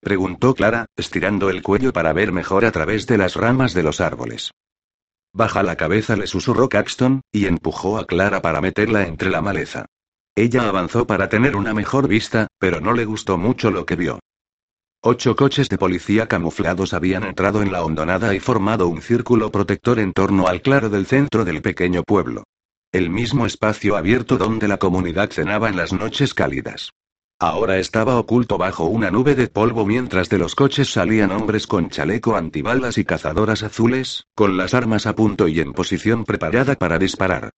[0.00, 4.00] Preguntó Clara, estirando el cuello para ver mejor a través de las ramas de los
[4.00, 4.52] árboles.
[5.32, 9.86] Baja la cabeza, le susurró Caxton, y empujó a Clara para meterla entre la maleza.
[10.34, 14.18] Ella avanzó para tener una mejor vista, pero no le gustó mucho lo que vio.
[15.02, 19.98] Ocho coches de policía camuflados habían entrado en la hondonada y formado un círculo protector
[19.98, 22.44] en torno al claro del centro del pequeño pueblo.
[22.92, 26.90] El mismo espacio abierto donde la comunidad cenaba en las noches cálidas.
[27.42, 31.88] Ahora estaba oculto bajo una nube de polvo mientras de los coches salían hombres con
[31.88, 36.98] chaleco antibalas y cazadoras azules, con las armas a punto y en posición preparada para
[36.98, 37.48] disparar.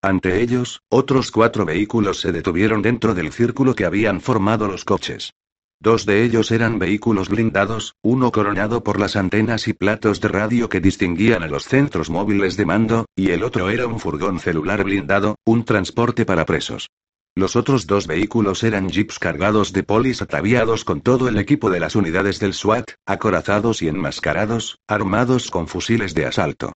[0.00, 5.32] Ante ellos, otros cuatro vehículos se detuvieron dentro del círculo que habían formado los coches.
[5.80, 10.68] Dos de ellos eran vehículos blindados, uno coronado por las antenas y platos de radio
[10.68, 14.84] que distinguían a los centros móviles de mando, y el otro era un furgón celular
[14.84, 16.90] blindado, un transporte para presos.
[17.34, 21.80] Los otros dos vehículos eran jeeps cargados de polis ataviados con todo el equipo de
[21.80, 26.72] las unidades del SWAT, acorazados y enmascarados, armados con fusiles de asalto.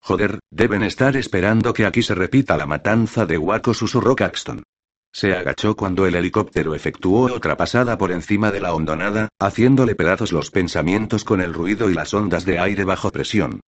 [0.00, 4.64] Joder, deben estar esperando que aquí se repita la matanza de Waco, susurró Caxton.
[5.12, 10.32] Se agachó cuando el helicóptero efectuó otra pasada por encima de la hondonada, haciéndole pedazos
[10.32, 13.60] los pensamientos con el ruido y las ondas de aire bajo presión.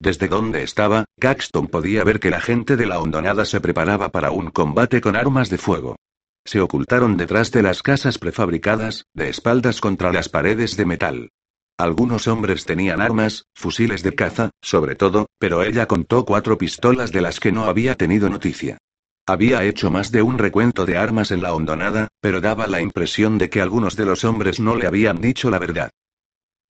[0.00, 4.30] Desde donde estaba, Caxton podía ver que la gente de la hondonada se preparaba para
[4.30, 5.96] un combate con armas de fuego.
[6.44, 11.30] Se ocultaron detrás de las casas prefabricadas, de espaldas contra las paredes de metal.
[11.78, 17.20] Algunos hombres tenían armas, fusiles de caza, sobre todo, pero ella contó cuatro pistolas de
[17.20, 18.78] las que no había tenido noticia.
[19.26, 23.38] Había hecho más de un recuento de armas en la hondonada, pero daba la impresión
[23.38, 25.90] de que algunos de los hombres no le habían dicho la verdad.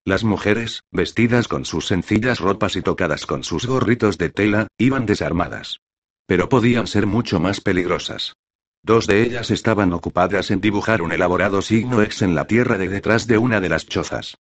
[0.07, 5.07] Las mujeres, vestidas con sus sencillas ropas y tocadas con sus gorritos de tela, iban
[5.07, 5.81] desarmadas.
[6.27, 8.35] Pero podían ser mucho más peligrosas.
[8.83, 12.89] Dos de ellas estaban ocupadas en dibujar un elaborado signo X en la tierra de
[12.89, 14.37] detrás de una de las chozas.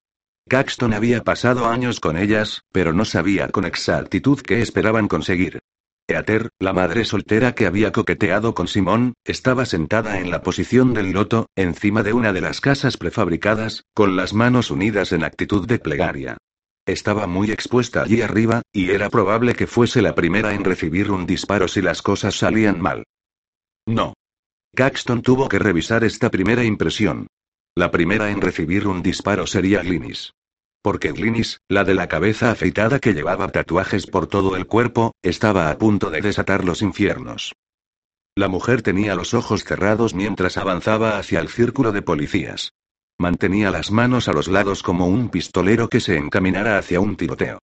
[0.50, 5.63] Caxton había pasado años con ellas, pero no sabía con exactitud qué esperaban conseguir.
[6.08, 11.12] Eater, la madre soltera que había coqueteado con Simón, estaba sentada en la posición del
[11.12, 15.80] loto, encima de una de las casas prefabricadas, con las manos unidas en actitud de
[15.80, 16.38] plegaria.
[16.86, 21.26] Estaba muy expuesta allí arriba, y era probable que fuese la primera en recibir un
[21.26, 23.06] disparo si las cosas salían mal.
[23.86, 24.14] No.
[24.76, 27.28] Caxton tuvo que revisar esta primera impresión.
[27.76, 30.34] La primera en recibir un disparo sería Glinis.
[30.84, 35.72] Porque Glinis, la de la cabeza afeitada que llevaba tatuajes por todo el cuerpo, estaba
[35.72, 37.54] a punto de desatar los infiernos.
[38.36, 42.74] La mujer tenía los ojos cerrados mientras avanzaba hacia el círculo de policías.
[43.18, 47.60] Mantenía las manos a los lados como un pistolero que se encaminara hacia un tiroteo.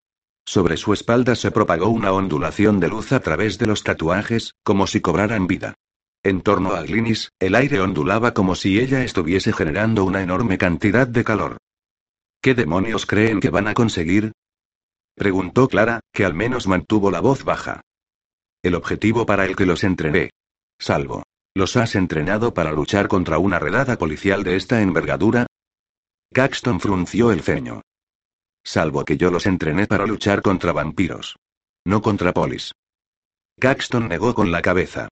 [0.46, 4.86] Sobre su espalda se propagó una ondulación de luz a través de los tatuajes, como
[4.86, 5.74] si cobraran vida.
[6.22, 11.06] En torno a Glinis, el aire ondulaba como si ella estuviese generando una enorme cantidad
[11.06, 11.58] de calor.
[12.42, 14.32] ¿Qué demonios creen que van a conseguir?
[15.14, 17.82] Preguntó Clara, que al menos mantuvo la voz baja.
[18.62, 20.30] El objetivo para el que los entrené.
[20.78, 21.24] Salvo.
[21.54, 25.46] ¿Los has entrenado para luchar contra una redada policial de esta envergadura?
[26.32, 27.82] Caxton frunció el ceño.
[28.64, 31.36] Salvo que yo los entrené para luchar contra vampiros.
[31.84, 32.72] No contra polis.
[33.58, 35.08] Caxton negó con la cabeza.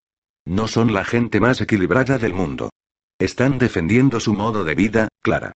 [0.47, 2.71] No son la gente más equilibrada del mundo.
[3.19, 5.53] Están defendiendo su modo de vida, Clara.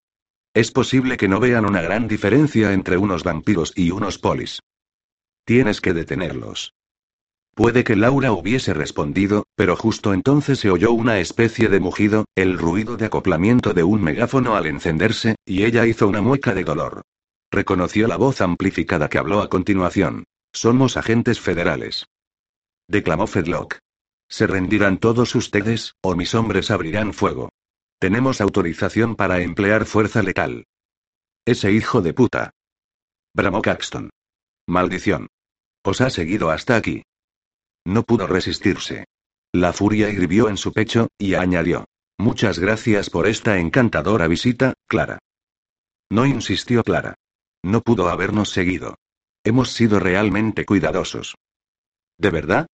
[0.55, 4.61] Es posible que no vean una gran diferencia entre unos vampiros y unos polis.
[5.45, 6.75] Tienes que detenerlos.
[7.55, 12.59] Puede que Laura hubiese respondido, pero justo entonces se oyó una especie de mugido, el
[12.59, 17.03] ruido de acoplamiento de un megáfono al encenderse, y ella hizo una mueca de dolor.
[17.51, 20.25] Reconoció la voz amplificada que habló a continuación.
[20.53, 22.07] Somos agentes federales.
[22.89, 23.79] Declamó Fedlock.
[24.29, 27.51] Se rendirán todos ustedes, o mis hombres abrirán fuego.
[28.03, 30.67] Tenemos autorización para emplear fuerza letal.
[31.47, 32.51] Ese hijo de puta.
[33.33, 34.11] Bramó Caxton.
[34.67, 35.29] Maldición.
[35.85, 37.05] Os ha seguido hasta aquí.
[37.85, 39.05] No pudo resistirse.
[39.53, 41.85] La furia hirvió en su pecho, y añadió.
[42.19, 45.21] Muchas gracias por esta encantadora visita, Clara.
[46.11, 47.15] No insistió Clara.
[47.63, 48.97] No pudo habernos seguido.
[49.45, 51.37] Hemos sido realmente cuidadosos.
[52.19, 52.67] ¿De verdad?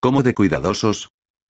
[0.00, 1.08] ¿Cómo de cuidadosos?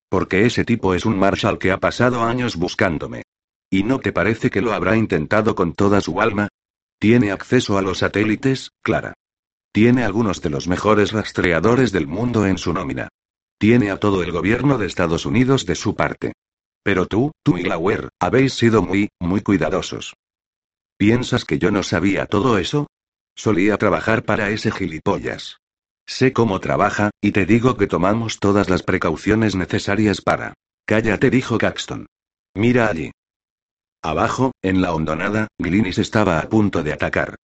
[0.09, 3.23] Porque ese tipo es un Marshall que ha pasado años buscándome.
[3.71, 6.49] ¿Y no te parece que lo habrá intentado con toda su alma?
[6.99, 9.15] Tiene acceso a los satélites, Clara.
[9.73, 13.09] Tiene algunos de los mejores rastreadores del mundo en su nómina.
[13.59, 16.33] Tiene a todo el gobierno de Estados Unidos de su parte.
[16.83, 20.15] Pero tú, tú y Lauer, habéis sido muy, muy cuidadosos.
[20.97, 22.87] ¿Piensas que yo no sabía todo eso?
[23.35, 25.59] Solía trabajar para ese gilipollas.
[26.07, 30.55] Sé cómo trabaja, y te digo que tomamos todas las precauciones necesarias para.
[30.87, 32.07] Cállate, dijo Caxton.
[32.55, 33.11] Mira allí.
[34.03, 37.35] Abajo, en la hondonada, Glinis estaba a punto de atacar.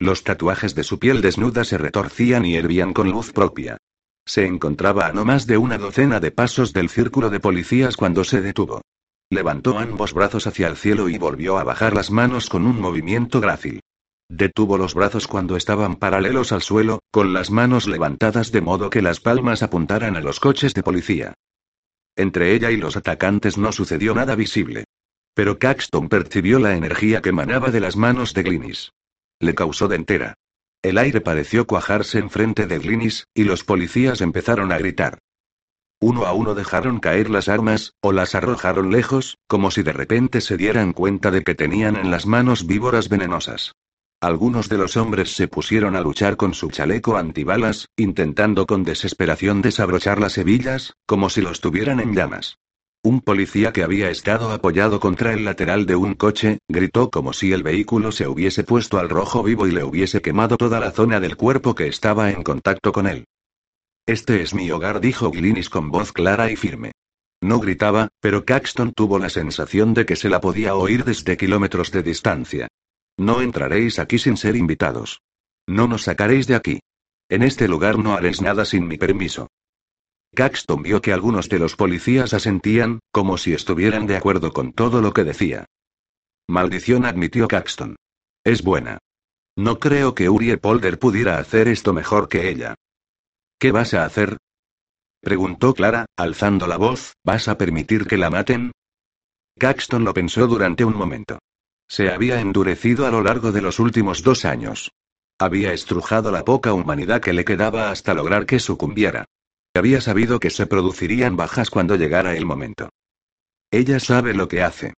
[0.00, 3.78] Los tatuajes de su piel desnuda se retorcían y hervían con luz propia.
[4.26, 8.24] Se encontraba a no más de una docena de pasos del círculo de policías cuando
[8.24, 8.82] se detuvo.
[9.30, 13.40] Levantó ambos brazos hacia el cielo y volvió a bajar las manos con un movimiento
[13.40, 13.80] grácil.
[14.28, 19.02] Detuvo los brazos cuando estaban paralelos al suelo, con las manos levantadas de modo que
[19.02, 21.34] las palmas apuntaran a los coches de policía.
[22.16, 24.84] Entre ella y los atacantes no sucedió nada visible.
[25.34, 28.92] Pero Caxton percibió la energía que emanaba de las manos de Glinis.
[29.38, 30.34] Le causó dentera.
[30.82, 35.18] El aire pareció cuajarse enfrente de Glinis, y los policías empezaron a gritar.
[36.00, 40.40] Uno a uno dejaron caer las armas, o las arrojaron lejos, como si de repente
[40.40, 43.72] se dieran cuenta de que tenían en las manos víboras venenosas.
[44.20, 49.60] Algunos de los hombres se pusieron a luchar con su chaleco antibalas, intentando con desesperación
[49.60, 52.58] desabrochar las hebillas, como si los tuvieran en llamas.
[53.02, 57.52] Un policía que había estado apoyado contra el lateral de un coche, gritó como si
[57.52, 61.20] el vehículo se hubiese puesto al rojo vivo y le hubiese quemado toda la zona
[61.20, 63.26] del cuerpo que estaba en contacto con él.
[64.06, 66.92] Este es mi hogar, dijo Glinis con voz clara y firme.
[67.42, 71.92] No gritaba, pero Caxton tuvo la sensación de que se la podía oír desde kilómetros
[71.92, 72.68] de distancia.
[73.18, 75.22] No entraréis aquí sin ser invitados.
[75.66, 76.80] No nos sacaréis de aquí.
[77.28, 79.48] En este lugar no haréis nada sin mi permiso.
[80.34, 85.00] Caxton vio que algunos de los policías asentían, como si estuvieran de acuerdo con todo
[85.00, 85.64] lo que decía.
[86.46, 87.96] Maldición, admitió Caxton.
[88.44, 88.98] Es buena.
[89.56, 92.74] No creo que Uriel Polder pudiera hacer esto mejor que ella.
[93.58, 94.36] ¿Qué vas a hacer?
[95.20, 98.72] preguntó Clara, alzando la voz, ¿vas a permitir que la maten?
[99.58, 101.38] Caxton lo pensó durante un momento.
[101.88, 104.92] Se había endurecido a lo largo de los últimos dos años.
[105.38, 109.26] Había estrujado la poca humanidad que le quedaba hasta lograr que sucumbiera.
[109.74, 112.88] Había sabido que se producirían bajas cuando llegara el momento.
[113.70, 114.94] Ella sabe lo que hace.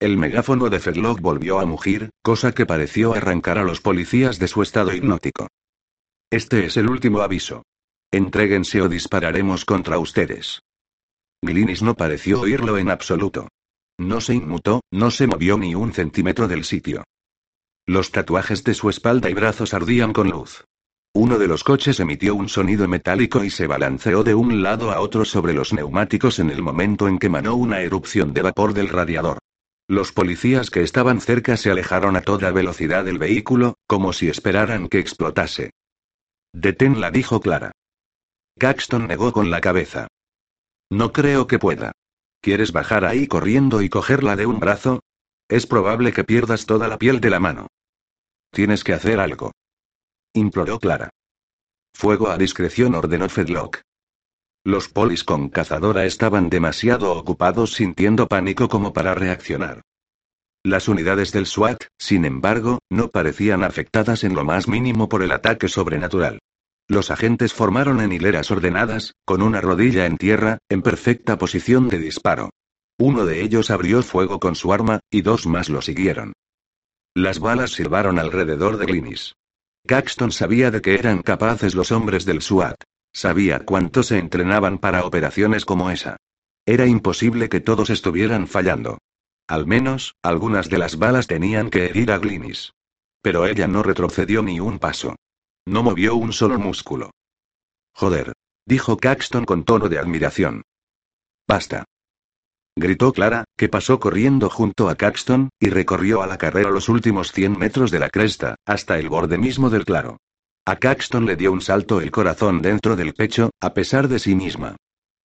[0.00, 4.48] El megáfono de Fedlock volvió a mugir, cosa que pareció arrancar a los policías de
[4.48, 5.48] su estado hipnótico.
[6.30, 7.64] Este es el último aviso.
[8.10, 10.62] Entréguense o dispararemos contra ustedes.
[11.42, 13.48] Glinis no pareció oírlo en absoluto.
[14.00, 17.04] No se inmutó, no se movió ni un centímetro del sitio.
[17.86, 20.64] Los tatuajes de su espalda y brazos ardían con luz.
[21.12, 25.00] Uno de los coches emitió un sonido metálico y se balanceó de un lado a
[25.00, 28.88] otro sobre los neumáticos en el momento en que manó una erupción de vapor del
[28.88, 29.36] radiador.
[29.86, 34.88] Los policías que estaban cerca se alejaron a toda velocidad del vehículo, como si esperaran
[34.88, 35.72] que explotase.
[36.54, 37.72] Deténla, dijo Clara.
[38.58, 40.08] Caxton negó con la cabeza.
[40.88, 41.92] No creo que pueda.
[42.40, 45.00] ¿Quieres bajar ahí corriendo y cogerla de un brazo?
[45.48, 47.66] Es probable que pierdas toda la piel de la mano.
[48.52, 49.52] Tienes que hacer algo
[50.32, 51.10] imploró Clara.
[51.94, 53.80] Fuego a discreción ordenó Fedlock.
[54.64, 59.82] Los polis con cazadora estaban demasiado ocupados sintiendo pánico como para reaccionar.
[60.62, 65.32] Las unidades del SWAT, sin embargo, no parecían afectadas en lo más mínimo por el
[65.32, 66.38] ataque sobrenatural.
[66.90, 71.98] Los agentes formaron en hileras ordenadas, con una rodilla en tierra, en perfecta posición de
[71.98, 72.50] disparo.
[72.98, 76.32] Uno de ellos abrió fuego con su arma, y dos más lo siguieron.
[77.14, 79.36] Las balas silbaron alrededor de Glinis.
[79.86, 82.74] Caxton sabía de qué eran capaces los hombres del SWAT.
[83.12, 86.16] Sabía cuánto se entrenaban para operaciones como esa.
[86.66, 88.98] Era imposible que todos estuvieran fallando.
[89.46, 92.72] Al menos, algunas de las balas tenían que herir a Glinis.
[93.22, 95.14] Pero ella no retrocedió ni un paso.
[95.70, 97.12] No movió un solo músculo.
[97.94, 98.32] Joder.
[98.66, 100.62] Dijo Caxton con tono de admiración.
[101.46, 101.84] Basta
[102.76, 107.30] gritó Clara, que pasó corriendo junto a Caxton, y recorrió a la carrera los últimos
[107.30, 110.16] 100 metros de la cresta, hasta el borde mismo del claro.
[110.66, 114.34] A Caxton le dio un salto el corazón dentro del pecho, a pesar de sí
[114.34, 114.74] misma.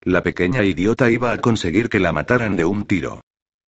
[0.01, 3.21] La pequeña idiota iba a conseguir que la mataran de un tiro.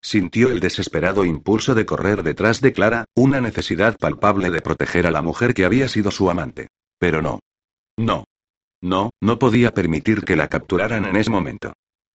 [0.08, 5.12] Sintió el desesperado impulso de correr detrás de Clara, una necesidad palpable de proteger a
[5.12, 6.70] la mujer que había sido su amante.
[6.98, 7.42] Pero no.
[7.98, 8.24] No.
[8.82, 11.74] No, no podía permitir que la capturaran en ese momento.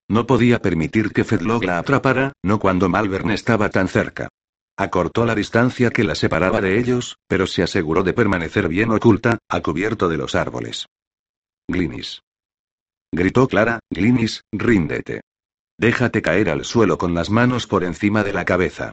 [0.09, 4.29] No podía permitir que Fedlog la atrapara, no cuando Malvern estaba tan cerca.
[4.75, 9.37] Acortó la distancia que la separaba de ellos, pero se aseguró de permanecer bien oculta,
[9.47, 10.87] a cubierto de los árboles.
[11.67, 12.23] Glinis.
[13.11, 15.21] Gritó Clara, Glinis, ríndete.
[15.77, 18.91] Déjate caer al suelo con las manos por encima de la cabeza.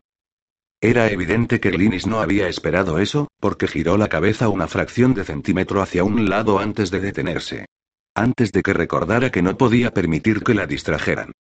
[0.81, 5.24] Era evidente que Glinis no había esperado eso, porque giró la cabeza una fracción de
[5.24, 7.66] centímetro hacia un lado antes de detenerse
[8.14, 11.33] antes de que recordara que no podía permitir que la distrajeran.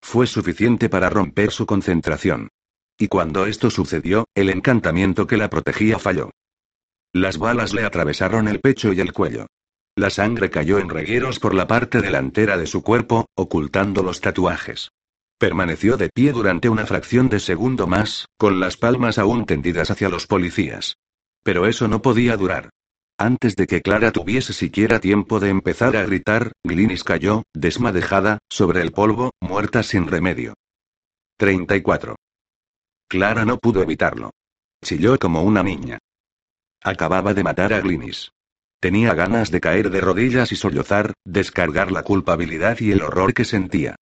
[0.00, 2.48] Fue suficiente para romper su concentración.
[2.98, 6.30] Y cuando esto sucedió, el encantamiento que la protegía falló.
[7.12, 9.46] Las balas le atravesaron el pecho y el cuello.
[9.98, 14.90] La sangre cayó en regueros por la parte delantera de su cuerpo, ocultando los tatuajes.
[15.38, 20.10] Permaneció de pie durante una fracción de segundo más, con las palmas aún tendidas hacia
[20.10, 20.98] los policías.
[21.42, 22.68] Pero eso no podía durar.
[23.18, 28.82] Antes de que Clara tuviese siquiera tiempo de empezar a gritar, Glinis cayó, desmadejada, sobre
[28.82, 30.52] el polvo, muerta sin remedio.
[31.38, 32.16] 34.
[33.08, 34.32] Clara no pudo evitarlo.
[34.84, 35.98] Chilló como una niña.
[36.82, 38.30] Acababa de matar a Glinis.
[38.80, 43.44] Tenía ganas de caer de rodillas y sollozar, descargar la culpabilidad y el horror que
[43.44, 43.96] sentía.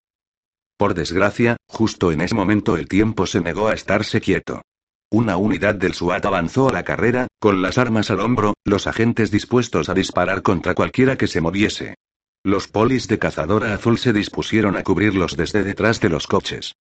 [0.77, 4.63] Por desgracia, justo en ese momento el tiempo se negó a estarse quieto.
[5.11, 9.31] Una unidad del SWAT avanzó a la carrera, con las armas al hombro, los agentes
[9.31, 11.95] dispuestos a disparar contra cualquiera que se moviese.
[12.43, 16.75] Los polis de cazadora azul se dispusieron a cubrirlos desde detrás de los coches.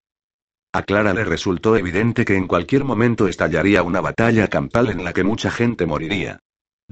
[0.73, 5.11] A Clara le resultó evidente que en cualquier momento estallaría una batalla campal en la
[5.11, 6.39] que mucha gente moriría.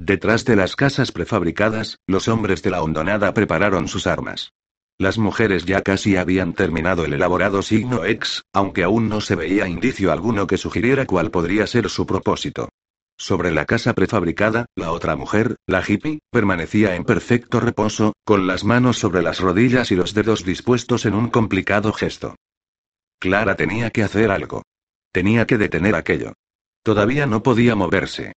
[0.02, 4.54] Detrás de las casas prefabricadas, los hombres de la hondonada prepararon sus armas.
[4.96, 9.68] Las mujeres ya casi habían terminado el elaborado signo X, aunque aún no se veía
[9.68, 12.70] indicio alguno que sugiriera cuál podría ser su propósito.
[13.18, 18.64] Sobre la casa prefabricada, la otra mujer, la hippie, permanecía en perfecto reposo, con las
[18.64, 22.36] manos sobre las rodillas y los dedos dispuestos en un complicado gesto.
[23.18, 24.62] Clara tenía que hacer algo.
[25.12, 26.32] Tenía que detener aquello.
[26.82, 28.32] Todavía no podía moverse.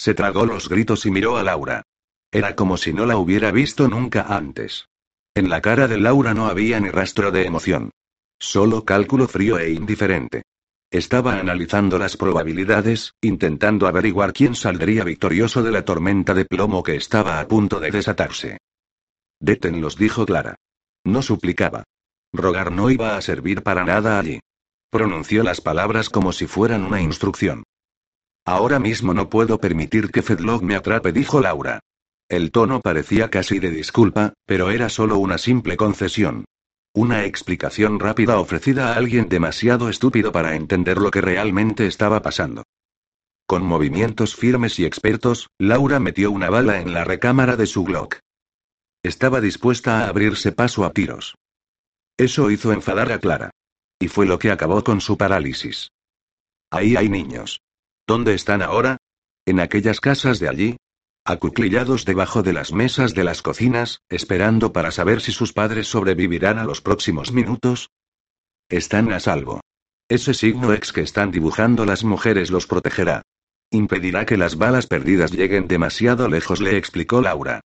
[0.00, 1.82] Se tragó los gritos y miró a Laura.
[2.32, 4.88] Era como si no la hubiera visto nunca antes.
[5.34, 7.90] En la cara de Laura no había ni rastro de emoción.
[8.38, 10.44] Solo cálculo frío e indiferente.
[10.90, 16.96] Estaba analizando las probabilidades, intentando averiguar quién saldría victorioso de la tormenta de plomo que
[16.96, 18.56] estaba a punto de desatarse.
[19.38, 20.54] Detenlos, dijo Clara.
[21.04, 21.84] No suplicaba.
[22.32, 24.40] Rogar no iba a servir para nada allí.
[24.88, 27.64] Pronunció las palabras como si fueran una instrucción.
[28.44, 31.80] Ahora mismo no puedo permitir que Fedlog me atrape, dijo Laura.
[32.28, 36.44] El tono parecía casi de disculpa, pero era solo una simple concesión.
[36.92, 42.64] Una explicación rápida ofrecida a alguien demasiado estúpido para entender lo que realmente estaba pasando.
[43.46, 48.18] Con movimientos firmes y expertos, Laura metió una bala en la recámara de su Glock.
[49.02, 51.34] Estaba dispuesta a abrirse paso a tiros.
[52.16, 53.50] Eso hizo enfadar a Clara.
[53.98, 55.90] Y fue lo que acabó con su parálisis.
[56.70, 57.60] Ahí hay niños.
[58.10, 58.96] ¿Dónde están ahora?
[59.46, 60.76] ¿En aquellas casas de allí?
[61.24, 66.58] acuclillados debajo de las mesas de las cocinas, esperando para saber si sus padres sobrevivirán
[66.58, 67.90] a los próximos minutos?
[68.68, 69.60] Están a salvo.
[70.08, 73.22] Ese signo X que están dibujando las mujeres los protegerá.
[73.70, 77.60] Impedirá que las balas perdidas lleguen demasiado lejos, le explicó Laura.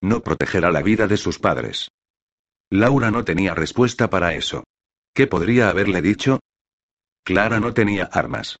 [0.00, 1.90] No protegerá la vida de sus padres.
[2.70, 4.64] Laura no tenía respuesta para eso.
[5.12, 6.40] ¿Qué podría haberle dicho?
[7.22, 8.56] Clara no tenía armas.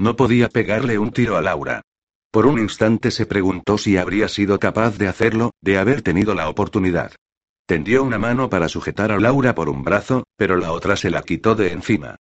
[0.00, 1.82] No podía pegarle un tiro a Laura.
[2.30, 6.48] Por un instante se preguntó si habría sido capaz de hacerlo, de haber tenido la
[6.48, 7.12] oportunidad.
[7.66, 11.20] Tendió una mano para sujetar a Laura por un brazo, pero la otra se la
[11.20, 12.16] quitó de encima.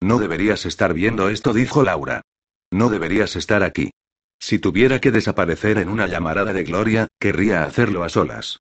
[0.00, 2.22] No deberías estar viendo esto, dijo Laura.
[2.70, 3.90] No deberías estar aquí.
[4.38, 8.60] Si tuviera que desaparecer en una llamarada de Gloria, querría hacerlo a solas.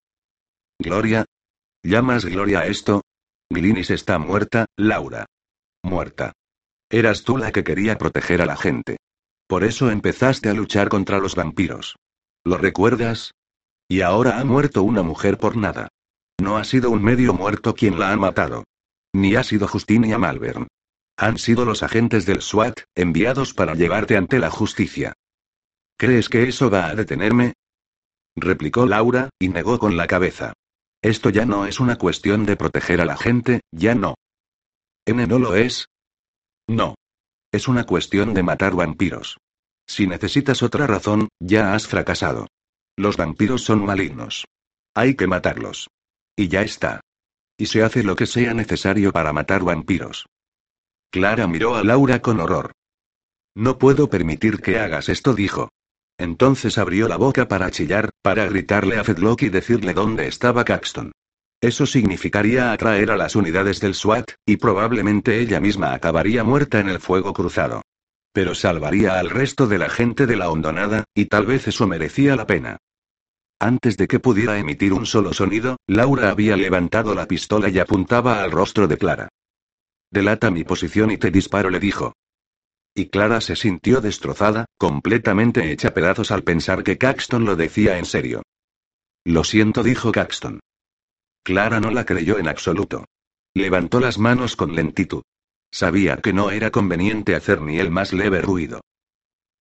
[0.79, 1.25] ¿Gloria?
[1.83, 3.03] ¿Llamas Gloria a esto?
[3.51, 5.27] Glinis está muerta, Laura.
[5.83, 6.33] Muerta.
[6.91, 8.97] Eras tú la que quería proteger a la gente.
[9.47, 11.95] Por eso empezaste a luchar contra los vampiros.
[12.43, 13.31] ¿Lo recuerdas?
[13.87, 15.87] Y ahora ha muerto una mujer por nada.
[16.41, 18.65] No ha sido un medio muerto quien la ha matado.
[19.13, 20.67] Ni ha sido Justinia Malvern.
[21.17, 25.13] Han sido los agentes del SWAT, enviados para llevarte ante la justicia.
[25.97, 27.53] ¿Crees que eso va a detenerme?
[28.35, 30.53] replicó Laura, y negó con la cabeza.
[31.01, 34.15] Esto ya no es una cuestión de proteger a la gente, ya no.
[35.05, 35.87] ¿N no lo es?
[36.67, 36.95] No.
[37.51, 39.37] Es una cuestión de matar vampiros.
[39.87, 42.47] Si necesitas otra razón, ya has fracasado.
[42.95, 44.45] Los vampiros son malignos.
[44.93, 45.89] Hay que matarlos.
[46.35, 47.01] Y ya está.
[47.57, 50.27] Y se hace lo que sea necesario para matar vampiros.
[51.11, 52.71] Clara miró a Laura con horror.
[53.53, 55.69] No puedo permitir que hagas esto, dijo.
[56.17, 61.11] Entonces abrió la boca para chillar, para gritarle a Fedlock y decirle dónde estaba Caxton.
[61.61, 66.89] Eso significaría atraer a las unidades del SWAT, y probablemente ella misma acabaría muerta en
[66.89, 67.83] el fuego cruzado.
[68.33, 72.35] Pero salvaría al resto de la gente de la hondonada, y tal vez eso merecía
[72.35, 72.77] la pena.
[73.59, 78.41] Antes de que pudiera emitir un solo sonido, Laura había levantado la pistola y apuntaba
[78.41, 79.29] al rostro de Clara.
[80.09, 82.13] Delata mi posición y te disparo, le dijo.
[82.95, 88.05] Y Clara se sintió destrozada, completamente hecha pedazos al pensar que Caxton lo decía en
[88.05, 88.41] serio.
[89.23, 90.59] Lo siento, dijo Caxton.
[91.43, 93.05] Clara no la creyó en absoluto.
[93.53, 95.23] Levantó las manos con lentitud.
[95.71, 98.81] Sabía que no era conveniente hacer ni el más leve ruido.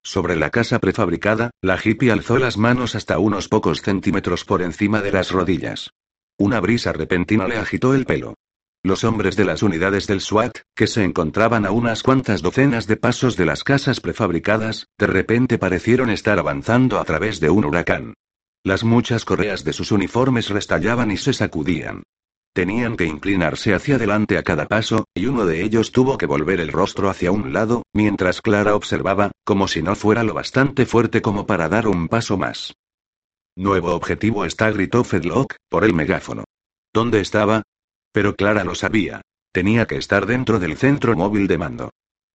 [0.03, 5.03] Sobre la casa prefabricada, la hippie alzó las manos hasta unos pocos centímetros por encima
[5.03, 5.91] de las rodillas.
[6.39, 8.35] Una brisa repentina le agitó el pelo.
[8.83, 12.97] Los hombres de las unidades del SWAT, que se encontraban a unas cuantas docenas de
[12.97, 18.15] pasos de las casas prefabricadas, de repente parecieron estar avanzando a través de un huracán.
[18.63, 22.03] Las muchas correas de sus uniformes restallaban y se sacudían.
[22.53, 26.61] Tenían que inclinarse hacia adelante a cada paso, y uno de ellos tuvo que volver
[26.61, 31.23] el rostro hacia un lado, mientras Clara observaba, como si no fuera lo bastante fuerte
[31.23, 32.75] como para dar un paso más.
[33.57, 36.45] Nuevo objetivo está, gritó Fedlock, por el megáfono.
[36.93, 37.63] ¿Dónde estaba?
[38.13, 39.23] Pero Clara lo sabía.
[39.53, 41.91] Tenía que estar dentro del centro móvil de mando.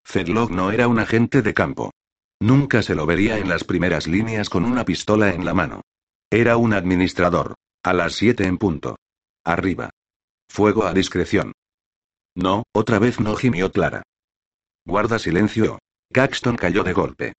[0.06, 1.92] Fedlock no era un agente de campo.
[2.40, 5.82] Nunca se lo vería en las primeras líneas con una pistola en la mano.
[6.36, 7.54] Era un administrador.
[7.82, 8.98] A las siete en punto.
[9.46, 9.92] Arriba.
[10.50, 11.54] Fuego a discreción.
[12.36, 14.04] No, otra vez no gimió Clara.
[14.86, 15.80] Guarda silencio.
[16.12, 17.34] Caxton cayó de golpe.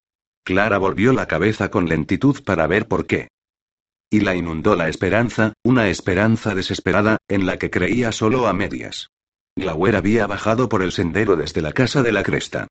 [0.47, 3.29] Clara volvió la cabeza con lentitud para ver por qué.
[4.11, 9.11] Y la inundó la esperanza, una esperanza desesperada, en la que creía solo a medias.
[9.57, 12.67] Glauer había bajado por el sendero desde la casa de la cresta.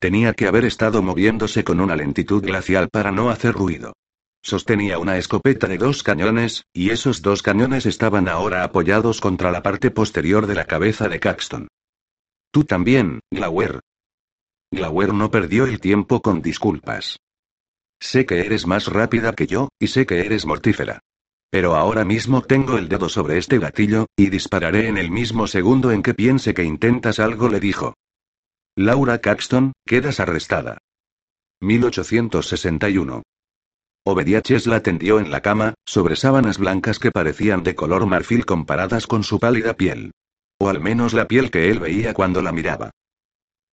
[0.00, 3.92] Tenía que haber estado moviéndose con una lentitud glacial para no hacer ruido.
[4.42, 9.62] Sostenía una escopeta de dos cañones, y esos dos cañones estaban ahora apoyados contra la
[9.62, 11.68] parte posterior de la cabeza de Caxton.
[12.50, 13.80] Tú también, Glauer.
[14.70, 17.18] Glauer no perdió el tiempo con disculpas.
[18.00, 21.00] Sé que eres más rápida que yo, y sé que eres mortífera.
[21.50, 25.90] Pero ahora mismo tengo el dedo sobre este gatillo, y dispararé en el mismo segundo
[25.90, 27.94] en que piense que intentas algo, le dijo.
[28.76, 30.78] Laura Caxton, quedas arrestada.
[31.60, 33.22] 1861.
[34.10, 39.06] Obediaches la tendió en la cama, sobre sábanas blancas que parecían de color marfil comparadas
[39.06, 40.12] con su pálida piel.
[40.58, 42.90] O al menos la piel que él veía cuando la miraba.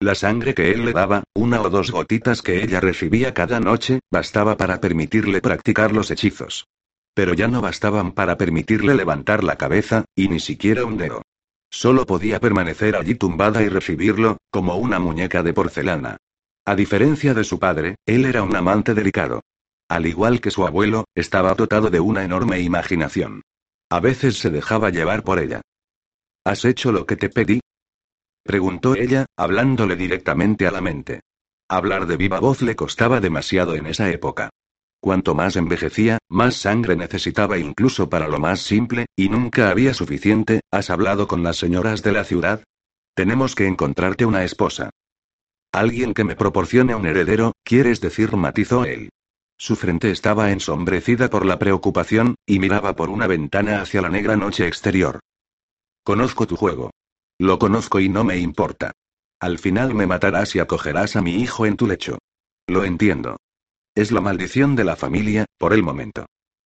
[0.01, 4.01] La sangre que él le daba, una o dos gotitas que ella recibía cada noche,
[4.11, 6.67] bastaba para permitirle practicar los hechizos.
[7.13, 11.21] Pero ya no bastaban para permitirle levantar la cabeza, y ni siquiera un dedo.
[11.69, 16.17] Solo podía permanecer allí tumbada y recibirlo, como una muñeca de porcelana.
[16.65, 19.39] A diferencia de su padre, él era un amante delicado.
[19.89, 23.43] Al igual que su abuelo, estaba dotado de una enorme imaginación.
[23.89, 25.61] A veces se dejaba llevar por ella.
[26.43, 27.59] ¿Has hecho lo que te pedí?
[28.43, 31.21] Preguntó ella, hablándole directamente a la mente.
[31.67, 34.49] Hablar de viva voz le costaba demasiado en esa época.
[34.99, 40.61] Cuanto más envejecía, más sangre necesitaba incluso para lo más simple, y nunca había suficiente.
[40.71, 42.63] ¿Has hablado con las señoras de la ciudad?
[43.15, 44.89] Tenemos que encontrarte una esposa.
[45.71, 49.09] Alguien que me proporcione un heredero, quieres decir, matizó él.
[49.57, 54.35] Su frente estaba ensombrecida por la preocupación, y miraba por una ventana hacia la negra
[54.35, 55.19] noche exterior.
[56.03, 56.91] Conozco tu juego.
[57.39, 58.91] Lo conozco y no me importa.
[59.39, 62.19] Al final me matarás y acogerás a mi hijo en tu lecho.
[62.67, 63.37] Lo entiendo.
[63.95, 66.25] Es la maldición de la familia, por el momento.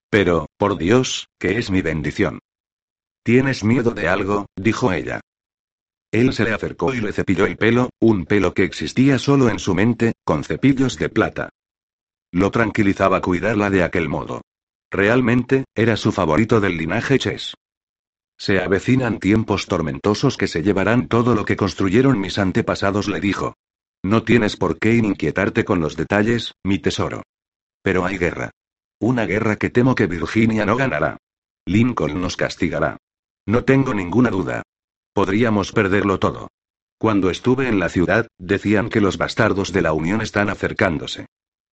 [0.10, 2.40] Pero, por Dios, que es mi bendición.
[3.24, 4.48] ¿Tienes miedo de algo?
[4.56, 5.22] dijo ella.
[6.12, 9.60] Él se le acercó y le cepilló el pelo, un pelo que existía solo en
[9.60, 11.50] su mente, con cepillos de plata.
[12.32, 14.42] Lo tranquilizaba cuidarla de aquel modo.
[14.92, 17.56] Realmente, era su favorito del linaje Chess.
[18.38, 23.56] Se avecinan tiempos tormentosos que se llevarán todo lo que construyeron mis antepasados, le dijo.
[24.04, 27.24] No tienes por qué inquietarte con los detalles, mi tesoro.
[27.82, 28.52] Pero hay guerra.
[29.00, 31.18] Una guerra que temo que Virginia no ganará.
[31.66, 32.98] Lincoln nos castigará.
[33.46, 34.64] No tengo ninguna duda.
[35.14, 36.50] Podríamos perderlo todo.
[36.98, 41.26] Cuando estuve en la ciudad, decían que los bastardos de la Unión están acercándose.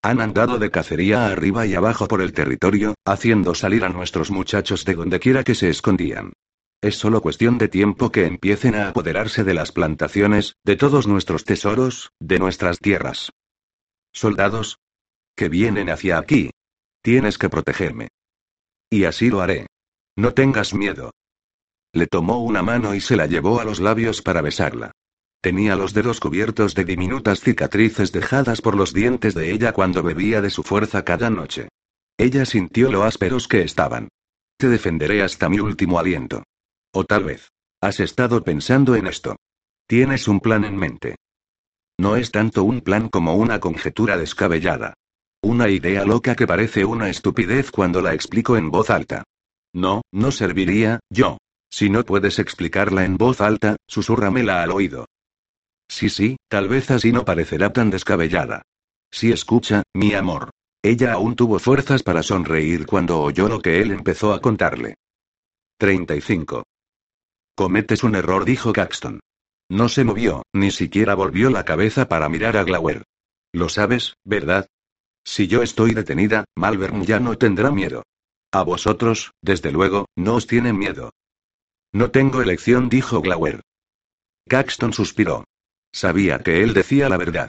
[0.02, 4.84] Han andado de cacería arriba y abajo por el territorio, haciendo salir a nuestros muchachos
[4.84, 6.32] de donde quiera que se escondían.
[6.80, 11.44] Es solo cuestión de tiempo que empiecen a apoderarse de las plantaciones, de todos nuestros
[11.44, 13.32] tesoros, de nuestras tierras.
[14.12, 14.78] Soldados.
[15.34, 16.50] Que vienen hacia aquí.
[17.02, 18.08] Tienes que protegerme.
[18.90, 19.66] Y así lo haré.
[20.16, 21.10] No tengas miedo.
[21.92, 24.92] Le tomó una mano y se la llevó a los labios para besarla.
[25.46, 30.42] Tenía los dedos cubiertos de diminutas cicatrices dejadas por los dientes de ella cuando bebía
[30.42, 31.68] de su fuerza cada noche.
[32.18, 34.08] Ella sintió lo ásperos que estaban.
[34.58, 36.42] Te defenderé hasta mi último aliento.
[36.92, 37.52] O tal vez.
[37.80, 39.36] Has estado pensando en esto.
[39.86, 41.14] Tienes un plan en mente.
[41.96, 44.94] No es tanto un plan como una conjetura descabellada.
[45.42, 49.22] Una idea loca que parece una estupidez cuando la explico en voz alta.
[49.72, 51.38] No, no serviría, yo.
[51.70, 55.06] Si no puedes explicarla en voz alta, susúrramela al oído.
[55.88, 58.62] Sí, sí, tal vez así no parecerá tan descabellada.
[59.10, 60.50] Sí, escucha, mi amor.
[60.82, 64.96] Ella aún tuvo fuerzas para sonreír cuando oyó lo que él empezó a contarle.
[65.78, 66.64] 35.
[67.56, 69.20] Cometes un error, dijo Caxton.
[69.68, 73.02] No se movió, ni siquiera volvió la cabeza para mirar a Glauer.
[73.52, 74.68] Lo sabes, ¿verdad?
[75.24, 78.04] Si yo estoy detenida, Malvern ya no tendrá miedo.
[78.52, 81.10] A vosotros, desde luego, no os tienen miedo.
[81.92, 83.62] No tengo elección, dijo Glauer.
[84.48, 85.44] Caxton suspiró.
[85.96, 87.48] Sabía que él decía la verdad.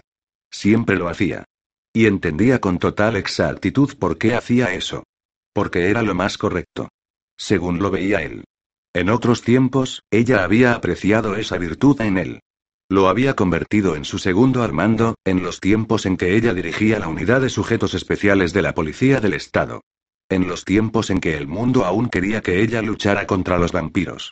[0.49, 1.43] Siempre lo hacía.
[1.91, 5.03] Y entendía con total exactitud por qué hacía eso.
[5.51, 6.87] Porque era lo más correcto.
[7.35, 8.45] Según lo veía él.
[8.93, 12.39] En otros tiempos, ella había apreciado esa virtud en él.
[12.87, 17.09] Lo había convertido en su segundo Armando, en los tiempos en que ella dirigía la
[17.09, 19.81] unidad de sujetos especiales de la Policía del Estado.
[20.29, 24.31] En los tiempos en que el mundo aún quería que ella luchara contra los vampiros.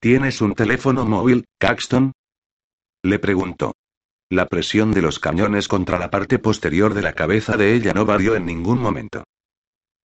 [0.00, 2.10] ¿Tienes un teléfono móvil, Caxton?
[3.02, 3.72] Le preguntó.
[4.30, 8.04] La presión de los cañones contra la parte posterior de la cabeza de ella no
[8.04, 9.24] varió en ningún momento.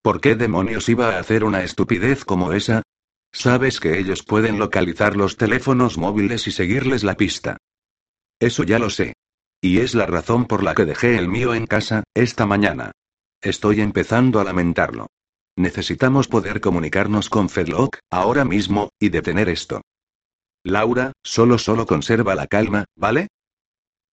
[0.01, 2.83] ¿Por qué demonios iba a hacer una estupidez como esa?
[3.31, 7.57] Sabes que ellos pueden localizar los teléfonos móviles y seguirles la pista.
[8.39, 9.13] Eso ya lo sé.
[9.61, 12.91] Y es la razón por la que dejé el mío en casa, esta mañana.
[13.41, 15.07] Estoy empezando a lamentarlo.
[15.57, 19.81] Necesitamos poder comunicarnos con Fedlock, ahora mismo, y detener esto.
[20.65, 23.27] Laura, solo solo conserva la calma, ¿vale?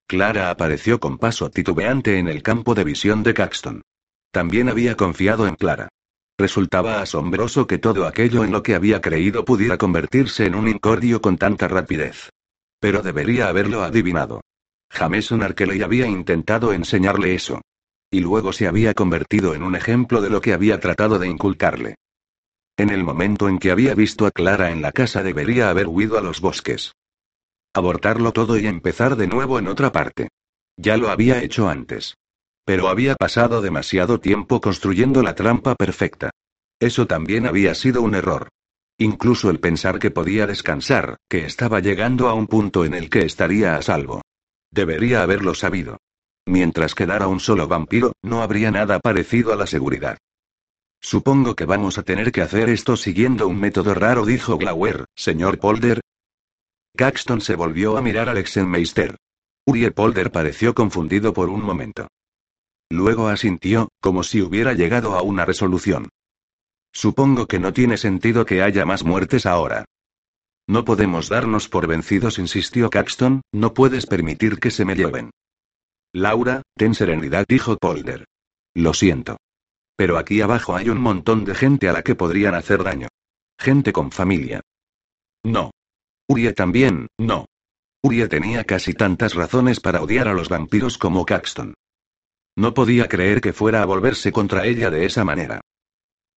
[0.07, 3.81] Clara apareció con paso titubeante en el campo de visión de Caxton.
[4.31, 5.89] También había confiado en Clara.
[6.37, 11.23] Resultaba asombroso que todo aquello en lo que había creído pudiera convertirse en un incordio
[11.23, 12.29] con tanta rapidez.
[12.79, 14.43] Pero debería haberlo adivinado.
[14.91, 17.63] Jameson Arkeley había intentado enseñarle eso.
[18.11, 21.95] Y luego se había convertido en un ejemplo de lo que había tratado de inculcarle.
[22.77, 26.19] En el momento en que había visto a Clara en la casa debería haber huido
[26.19, 26.95] a los bosques.
[27.75, 30.29] Abortarlo todo y empezar de nuevo en otra parte.
[30.77, 32.17] Ya lo había hecho antes.
[32.65, 36.31] Pero había pasado demasiado tiempo construyendo la trampa perfecta.
[36.81, 38.49] Eso también había sido un error.
[38.99, 43.21] Incluso el pensar que podía descansar, que estaba llegando a un punto en el que
[43.21, 44.23] estaría a salvo.
[44.71, 45.99] Debería haberlo sabido.
[46.47, 50.19] Mientras quedara un solo vampiro, no habría nada parecido a la seguridad.
[51.03, 55.59] Supongo que vamos a tener que hacer esto siguiendo un método raro, dijo Glauer, señor
[55.59, 56.01] Polder.
[56.97, 59.17] Caxton se volvió a mirar al Exenmeister.
[59.67, 62.07] Uriel Polder pareció confundido por un momento.
[62.89, 66.09] Luego asintió, como si hubiera llegado a una resolución.
[66.93, 69.85] Supongo que no tiene sentido que haya más muertes ahora.
[70.69, 75.31] No podemos darnos por vencidos, insistió Caxton, no puedes permitir que se me lleven.
[76.13, 78.25] Laura, ten serenidad, dijo Polder.
[78.75, 79.39] Lo siento.
[80.03, 83.07] Pero aquí abajo hay un montón de gente a la que podrían hacer daño.
[83.57, 84.61] Gente con familia.
[85.45, 85.71] No.
[86.29, 87.45] Urie también, no.
[88.03, 91.75] Urie tenía casi tantas razones para odiar a los vampiros como Caxton.
[92.57, 95.61] No podía creer que fuera a volverse contra ella de esa manera.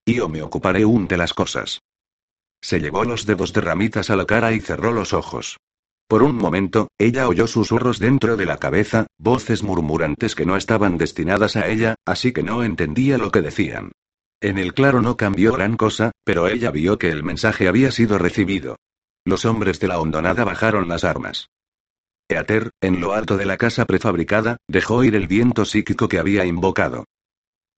[0.05, 1.79] Yo me ocuparé un de las cosas.
[2.61, 5.57] Se llevó los dedos de ramitas a la cara y cerró los ojos.
[6.07, 10.97] Por un momento, ella oyó susurros dentro de la cabeza, voces murmurantes que no estaban
[10.97, 13.91] destinadas a ella, así que no entendía lo que decían.
[14.39, 18.19] En el claro no cambió gran cosa, pero ella vio que el mensaje había sido
[18.19, 18.77] recibido.
[19.25, 21.49] Los hombres de la hondonada bajaron las armas.
[22.27, 26.45] Eater, en lo alto de la casa prefabricada, dejó ir el viento psíquico que había
[26.45, 27.05] invocado.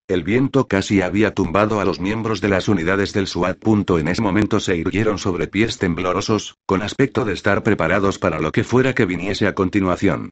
[0.08, 3.58] El viento casi había tumbado a los miembros de las unidades del SWAT.
[3.66, 8.52] En ese momento se irguieron sobre pies temblorosos, con aspecto de estar preparados para lo
[8.52, 10.30] que fuera que viniese a continuación.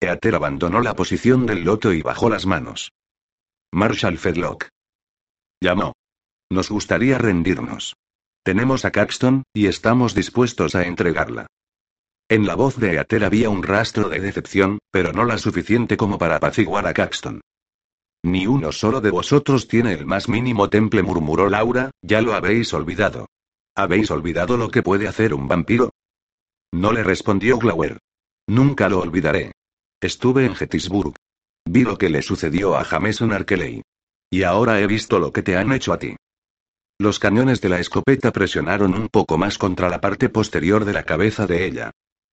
[0.00, 2.92] Eater abandonó la posición del loto y bajó las manos.
[3.72, 4.68] Marshall Fedlock.
[5.60, 5.94] Llamó.
[6.48, 7.96] Nos gustaría rendirnos.
[8.44, 11.48] Tenemos a Caxton, y estamos dispuestos a entregarla.
[12.28, 16.16] En la voz de Eater había un rastro de decepción, pero no la suficiente como
[16.16, 17.40] para apaciguar a Caxton.
[18.24, 22.72] Ni uno solo de vosotros tiene el más mínimo temple, murmuró Laura, ya lo habéis
[22.72, 23.26] olvidado.
[23.76, 25.90] ¿Habéis olvidado lo que puede hacer un vampiro?
[26.72, 27.98] No le respondió Glauer.
[28.46, 29.52] Nunca lo olvidaré.
[30.00, 31.14] Estuve en Gettysburg.
[31.66, 33.82] Vi lo que le sucedió a Jameson Arkeley.
[34.30, 36.16] Y ahora he visto lo que te han hecho a ti.
[36.98, 41.02] Los cañones de la escopeta presionaron un poco más contra la parte posterior de la
[41.02, 41.90] cabeza de ella.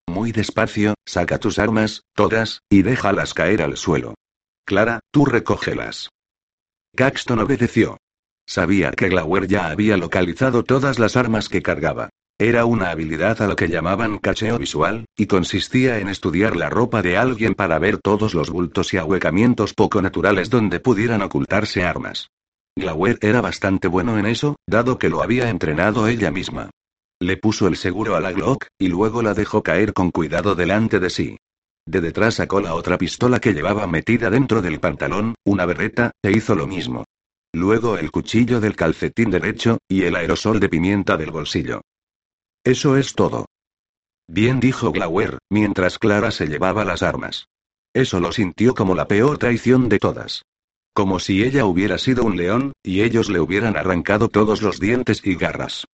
[0.08, 4.14] Muy despacio, saca tus armas, todas, y déjalas caer al suelo.
[4.66, 6.10] Clara, tú recógelas.
[6.96, 7.98] Caxton obedeció.
[8.46, 12.10] Sabía que Glauer ya había localizado todas las armas que cargaba.
[12.38, 17.02] Era una habilidad a lo que llamaban cacheo visual, y consistía en estudiar la ropa
[17.02, 22.30] de alguien para ver todos los bultos y ahuecamientos poco naturales donde pudieran ocultarse armas.
[22.76, 26.72] Glauer era bastante bueno en eso, dado que lo había entrenado ella misma.
[27.20, 31.00] Le puso el seguro a la Glock, y luego la dejó caer con cuidado delante
[31.00, 31.38] de sí.
[31.86, 36.32] De detrás sacó la otra pistola que llevaba metida dentro del pantalón, una berreta, e
[36.32, 37.06] hizo lo mismo.
[37.54, 41.82] Luego el cuchillo del calcetín derecho, y el aerosol de pimienta del bolsillo.
[42.64, 43.46] Eso es todo.
[44.28, 47.48] Bien dijo Glauer, mientras Clara se llevaba las armas.
[47.94, 50.44] Eso lo sintió como la peor traición de todas.
[50.94, 55.22] Como si ella hubiera sido un león, y ellos le hubieran arrancado todos los dientes
[55.26, 55.86] y garras.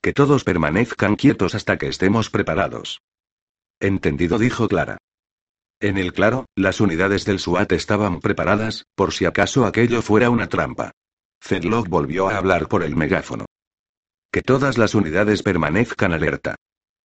[0.00, 3.00] Que todos permanezcan quietos hasta que estemos preparados.
[3.82, 4.98] Entendido, dijo Clara.
[5.80, 10.48] En el claro, las unidades del SWAT estaban preparadas, por si acaso aquello fuera una
[10.48, 10.92] trampa.
[11.44, 13.44] Zedlock volvió a hablar por el megáfono.
[14.30, 16.54] Que todas las unidades permanezcan alerta.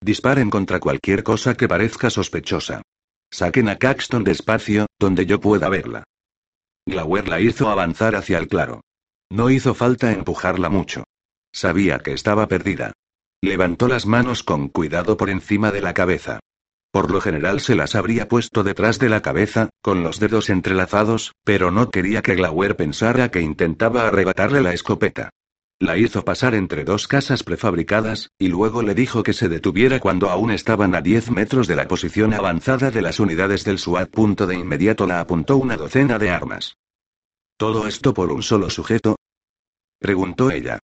[0.00, 2.82] Disparen contra cualquier cosa que parezca sospechosa.
[3.28, 6.04] Saquen a Caxton despacio, donde yo pueda verla.
[6.86, 8.82] Glauer la hizo avanzar hacia el claro.
[9.30, 11.02] No hizo falta empujarla mucho.
[11.52, 12.92] Sabía que estaba perdida.
[13.42, 16.38] Levantó las manos con cuidado por encima de la cabeza.
[16.90, 21.34] Por lo general se las habría puesto detrás de la cabeza, con los dedos entrelazados,
[21.44, 25.30] pero no quería que Glauer pensara que intentaba arrebatarle la escopeta.
[25.80, 30.28] La hizo pasar entre dos casas prefabricadas, y luego le dijo que se detuviera cuando
[30.28, 34.10] aún estaban a 10 metros de la posición avanzada de las unidades del SWAT.
[34.10, 36.76] De inmediato la apuntó una docena de armas.
[37.56, 39.16] ¿Todo esto por un solo sujeto?
[40.00, 40.80] preguntó ella.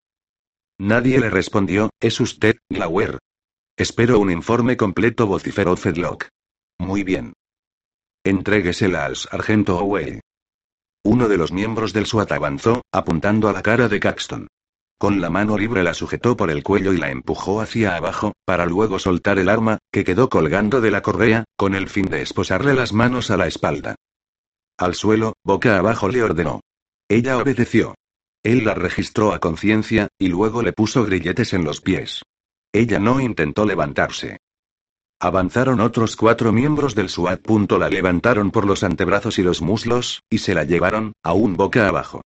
[0.77, 3.19] Nadie le respondió, ¿es usted, Glauer?
[3.77, 6.29] Espero un informe completo, vociferó Fedlock.
[6.79, 7.33] Muy bien.
[8.23, 9.83] Entréguesela al sargento.
[11.03, 14.47] Uno de los miembros del SWAT avanzó, apuntando a la cara de Caxton.
[14.97, 18.65] Con la mano libre la sujetó por el cuello y la empujó hacia abajo, para
[18.65, 22.75] luego soltar el arma, que quedó colgando de la correa, con el fin de esposarle
[22.75, 23.95] las manos a la espalda.
[24.77, 26.61] Al suelo, boca abajo le ordenó.
[27.09, 27.95] Ella obedeció.
[28.41, 32.21] Él la registró a conciencia, y luego le puso grilletes en los pies.
[32.75, 34.39] Ella no intentó levantarse.
[35.21, 37.39] Avanzaron otros cuatro miembros del SWAT.
[37.79, 42.19] La levantaron por los antebrazos y los muslos, y se la llevaron, aún boca abajo.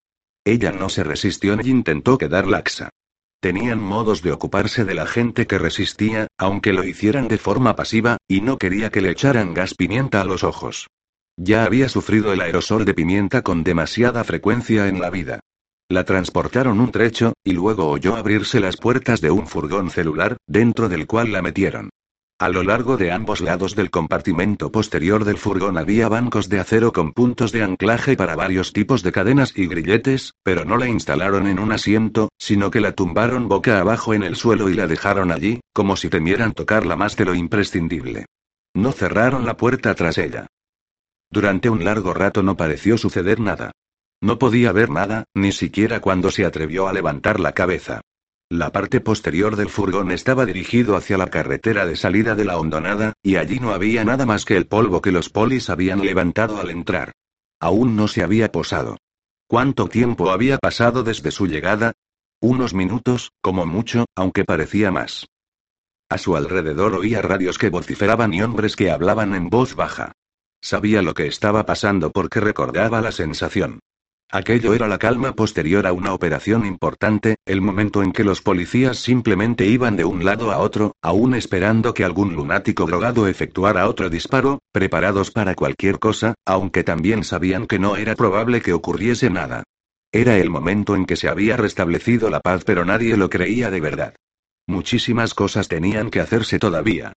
[0.43, 2.89] Ella no se resistió ni intentó quedar laxa.
[3.39, 8.17] Tenían modos de ocuparse de la gente que resistía, aunque lo hicieran de forma pasiva,
[8.27, 10.87] y no quería que le echaran gas pimienta a los ojos.
[11.37, 15.41] Ya había sufrido el aerosol de pimienta con demasiada frecuencia en la vida.
[15.91, 20.87] La transportaron un trecho, y luego oyó abrirse las puertas de un furgón celular, dentro
[20.87, 21.89] del cual la metieron.
[22.37, 26.93] A lo largo de ambos lados del compartimento posterior del furgón había bancos de acero
[26.93, 31.47] con puntos de anclaje para varios tipos de cadenas y grilletes, pero no la instalaron
[31.47, 35.31] en un asiento, sino que la tumbaron boca abajo en el suelo y la dejaron
[35.31, 38.25] allí, como si temieran tocarla más de lo imprescindible.
[38.75, 40.45] No cerraron la puerta tras ella.
[41.31, 43.71] Durante un largo rato no pareció suceder nada.
[44.21, 48.01] No podía ver nada, ni siquiera cuando se atrevió a levantar la cabeza.
[48.51, 53.13] La parte posterior del furgón estaba dirigido hacia la carretera de salida de la hondonada,
[53.21, 56.71] y allí no había nada más que el polvo que los polis habían levantado al
[56.71, 57.11] entrar.
[57.59, 58.97] Aún no se había posado.
[59.47, 61.93] ¿Cuánto tiempo había pasado desde su llegada?
[62.41, 65.27] Unos minutos, como mucho, aunque parecía más.
[66.09, 70.13] A su alrededor oía radios que vociferaban y hombres que hablaban en voz baja.
[70.61, 73.79] Sabía lo que estaba pasando porque recordaba la sensación.
[74.31, 78.99] Aquello era la calma posterior a una operación importante, el momento en que los policías
[78.99, 84.07] simplemente iban de un lado a otro, aún esperando que algún lunático drogado efectuara otro
[84.11, 89.63] disparo, preparados para cualquier cosa, aunque también sabían que no era probable que ocurriese nada.
[90.11, 93.81] Era el momento en que se había restablecido la paz pero nadie lo creía de
[93.81, 94.13] verdad.
[94.67, 97.13] Muchísimas cosas tenían que hacerse todavía.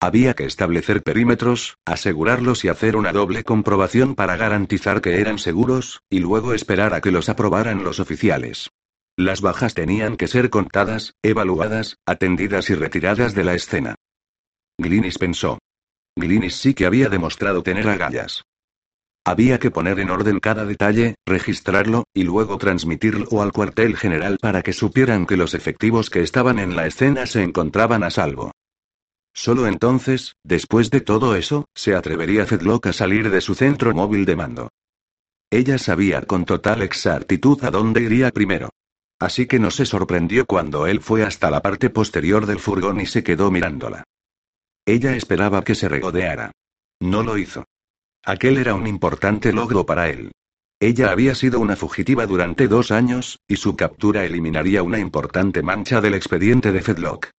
[0.00, 6.00] Había que establecer perímetros, asegurarlos y hacer una doble comprobación para garantizar que eran seguros,
[6.10, 8.70] y luego esperar a que los aprobaran los oficiales.
[9.16, 13.94] Las bajas tenían que ser contadas, evaluadas, atendidas y retiradas de la escena.
[14.78, 15.58] Glinis pensó.
[16.16, 18.42] Glinis sí que había demostrado tener agallas.
[19.24, 24.62] Había que poner en orden cada detalle, registrarlo, y luego transmitirlo al cuartel general para
[24.62, 28.52] que supieran que los efectivos que estaban en la escena se encontraban a salvo.
[29.34, 34.24] Solo entonces, después de todo eso, se atrevería Zedlock a salir de su centro móvil
[34.24, 34.68] de mando.
[35.50, 38.70] Ella sabía con total exactitud a dónde iría primero.
[39.18, 43.06] Así que no se sorprendió cuando él fue hasta la parte posterior del furgón y
[43.06, 44.04] se quedó mirándola.
[44.86, 46.52] Ella esperaba que se regodeara.
[47.00, 47.64] No lo hizo.
[48.24, 50.32] Aquel era un importante logro para él.
[50.80, 56.00] Ella había sido una fugitiva durante dos años, y su captura eliminaría una importante mancha
[56.00, 57.30] del expediente de Fedlock.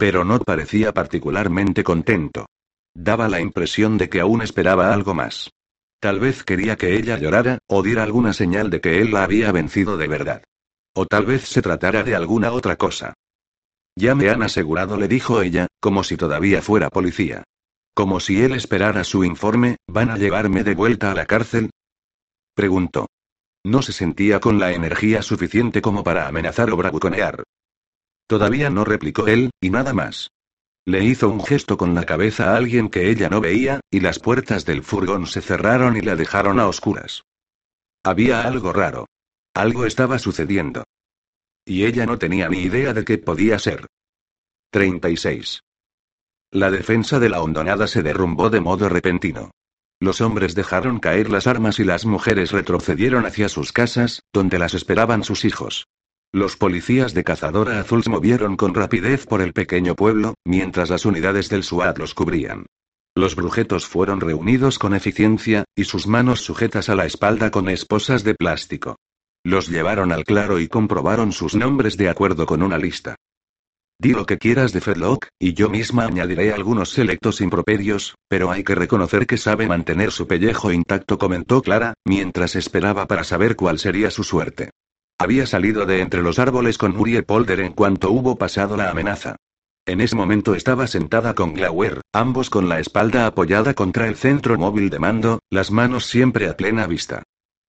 [0.00, 2.46] Pero no parecía particularmente contento.
[2.94, 5.50] Daba la impresión de que aún esperaba algo más.
[6.00, 9.52] Tal vez quería que ella llorara, o diera alguna señal de que él la había
[9.52, 10.42] vencido de verdad.
[10.94, 13.12] O tal vez se tratara de alguna otra cosa.
[13.94, 17.44] Ya me han asegurado, le dijo ella, como si todavía fuera policía.
[17.92, 21.68] Como si él esperara su informe, ¿van a llevarme de vuelta a la cárcel?
[22.54, 23.06] Preguntó.
[23.66, 27.44] No se sentía con la energía suficiente como para amenazar o bravuconear.
[28.30, 30.30] Todavía no replicó él, y nada más.
[30.86, 34.20] Le hizo un gesto con la cabeza a alguien que ella no veía, y las
[34.20, 37.24] puertas del furgón se cerraron y la dejaron a oscuras.
[38.04, 39.08] Había algo raro.
[39.52, 40.84] Algo estaba sucediendo.
[41.64, 43.86] Y ella no tenía ni idea de qué podía ser.
[44.70, 45.64] 36.
[46.52, 49.50] La defensa de la hondonada se derrumbó de modo repentino.
[49.98, 54.74] Los hombres dejaron caer las armas y las mujeres retrocedieron hacia sus casas, donde las
[54.74, 55.88] esperaban sus hijos.
[56.32, 61.04] Los policías de Cazadora Azul se movieron con rapidez por el pequeño pueblo, mientras las
[61.04, 62.66] unidades del SWAT los cubrían.
[63.16, 68.22] Los brujetos fueron reunidos con eficiencia, y sus manos sujetas a la espalda con esposas
[68.22, 68.94] de plástico.
[69.42, 73.16] Los llevaron al claro y comprobaron sus nombres de acuerdo con una lista.
[73.98, 78.62] Di lo que quieras de Fedlock, y yo misma añadiré algunos selectos improperios, pero hay
[78.62, 83.80] que reconocer que sabe mantener su pellejo intacto, comentó Clara, mientras esperaba para saber cuál
[83.80, 84.70] sería su suerte.
[85.20, 89.36] Había salido de entre los árboles con Muriel Polder en cuanto hubo pasado la amenaza.
[89.84, 94.56] En ese momento estaba sentada con Glauer, ambos con la espalda apoyada contra el centro
[94.56, 97.22] móvil de mando, las manos siempre a plena vista.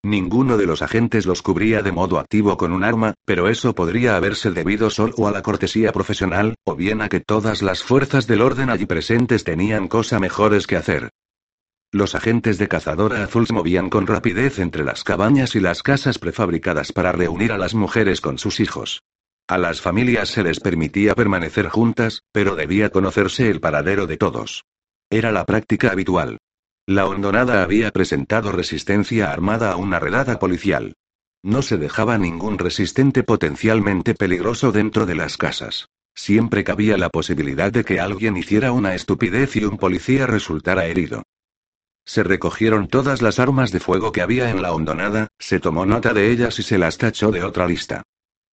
[0.05, 4.15] Ninguno de los agentes los cubría de modo activo con un arma, pero eso podría
[4.15, 8.43] haberse debido solo a la cortesía profesional, o bien a que todas las fuerzas del
[8.43, 11.11] orden allí presentes tenían cosas mejores que hacer.
[11.93, 16.21] Los agentes de cazadora azul se movían con rapidez entre las cabañas y las casas
[16.21, 19.03] prefabricadas para reunir a las mujeres con sus hijos.
[19.49, 24.63] A las familias se les permitía permanecer juntas, pero debía conocerse el paradero de todos.
[25.11, 26.39] Era la práctica habitual.
[26.87, 30.95] La hondonada había presentado resistencia armada a una redada policial.
[31.43, 35.89] No se dejaba ningún resistente potencialmente peligroso dentro de las casas.
[36.15, 41.25] Siempre cabía la posibilidad de que alguien hiciera una estupidez y un policía resultara herido.
[42.05, 46.13] Se recogieron todas las armas de fuego que había en la hondonada, se tomó nota
[46.13, 48.03] de ellas y se las tachó de otra lista.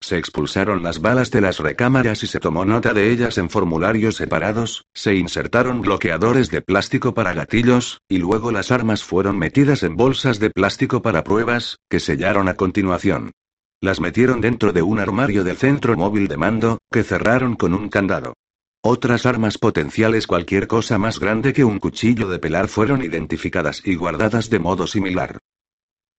[0.00, 4.16] Se expulsaron las balas de las recámaras y se tomó nota de ellas en formularios
[4.16, 9.96] separados, se insertaron bloqueadores de plástico para gatillos, y luego las armas fueron metidas en
[9.96, 13.32] bolsas de plástico para pruebas, que sellaron a continuación.
[13.80, 17.88] Las metieron dentro de un armario del centro móvil de mando, que cerraron con un
[17.88, 18.34] candado.
[18.80, 23.96] Otras armas potenciales, cualquier cosa más grande que un cuchillo de pelar, fueron identificadas y
[23.96, 25.38] guardadas de modo similar.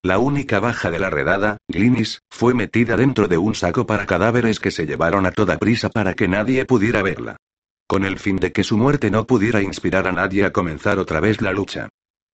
[0.03, 4.59] La única baja de la redada, Glinis, fue metida dentro de un saco para cadáveres
[4.59, 7.37] que se llevaron a toda prisa para que nadie pudiera verla.
[7.87, 11.19] Con el fin de que su muerte no pudiera inspirar a nadie a comenzar otra
[11.19, 11.89] vez la lucha.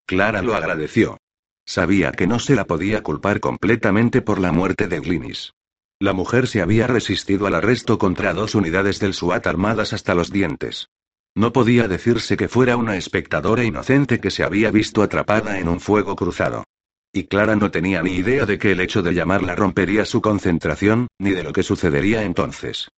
[0.06, 1.18] Clara lo agradeció.
[1.64, 5.52] Sabía que no se la podía culpar completamente por la muerte de Glinis.
[5.98, 10.30] La mujer se había resistido al arresto contra dos unidades del SWAT armadas hasta los
[10.30, 10.90] dientes.
[11.34, 15.80] No podía decirse que fuera una espectadora inocente que se había visto atrapada en un
[15.80, 16.64] fuego cruzado.
[17.14, 21.08] Y Clara no tenía ni idea de que el hecho de llamarla rompería su concentración,
[21.18, 22.88] ni de lo que sucedería entonces.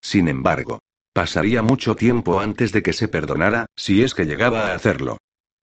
[0.00, 0.80] Sin embargo,
[1.12, 5.18] pasaría mucho tiempo antes de que se perdonara, si es que llegaba a hacerlo.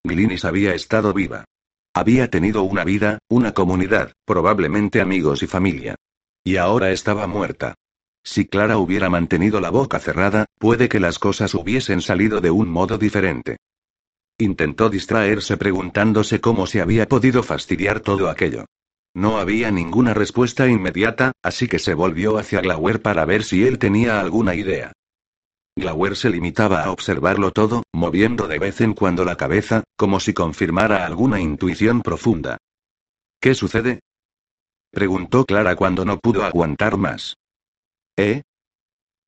[0.06, 1.44] Glinis había estado viva.
[1.94, 5.96] Había tenido una vida, una comunidad, probablemente amigos y familia.
[6.44, 7.76] Y ahora estaba muerta.
[8.24, 12.70] Si Clara hubiera mantenido la boca cerrada, puede que las cosas hubiesen salido de un
[12.70, 13.58] modo diferente.
[14.38, 18.66] Intentó distraerse preguntándose cómo se había podido fastidiar todo aquello.
[19.14, 23.78] No había ninguna respuesta inmediata, así que se volvió hacia Glauer para ver si él
[23.78, 24.92] tenía alguna idea.
[25.76, 30.34] Glauer se limitaba a observarlo todo, moviendo de vez en cuando la cabeza, como si
[30.34, 32.58] confirmara alguna intuición profunda.
[33.40, 34.00] ¿Qué sucede?
[34.94, 37.36] Preguntó Clara cuando no pudo aguantar más.
[38.16, 38.44] ¿Eh?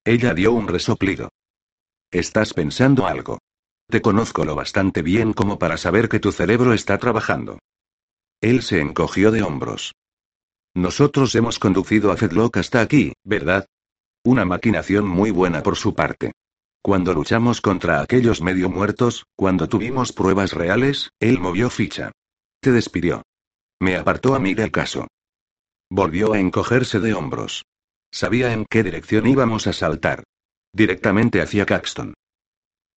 [0.05, 1.29] Ella dio un resoplido.
[2.11, 3.39] Estás pensando algo.
[3.89, 7.57] Te conozco lo bastante bien como para saber que tu cerebro está trabajando.
[8.41, 9.93] Él se encogió de hombros.
[10.75, 13.65] Nosotros hemos conducido a Fedlock hasta aquí, ¿verdad?
[14.23, 16.33] Una maquinación muy buena por su parte.
[16.83, 22.11] Cuando luchamos contra aquellos medio muertos, cuando tuvimos pruebas reales, él movió ficha.
[22.61, 23.23] Te despidió.
[23.79, 25.07] Me apartó a mí del caso.
[25.89, 27.65] Volvió a encogerse de hombros.
[28.11, 30.23] Sabía en qué dirección íbamos a saltar.
[30.73, 32.13] Directamente hacia Caxton.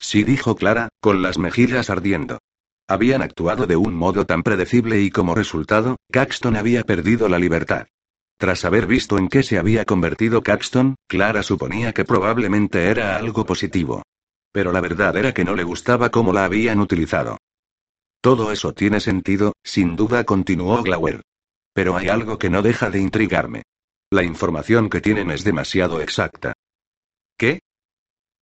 [0.00, 2.38] Sí dijo Clara, con las mejillas ardiendo.
[2.88, 7.86] Habían actuado de un modo tan predecible y como resultado, Caxton había perdido la libertad.
[8.38, 13.44] Tras haber visto en qué se había convertido Caxton, Clara suponía que probablemente era algo
[13.44, 14.02] positivo.
[14.52, 17.36] Pero la verdad era que no le gustaba cómo la habían utilizado.
[18.22, 21.22] Todo eso tiene sentido, sin duda continuó Glauer.
[21.78, 23.62] Pero hay algo que no deja de intrigarme.
[24.10, 26.54] La información que tienen es demasiado exacta.
[27.38, 27.60] ¿Qué?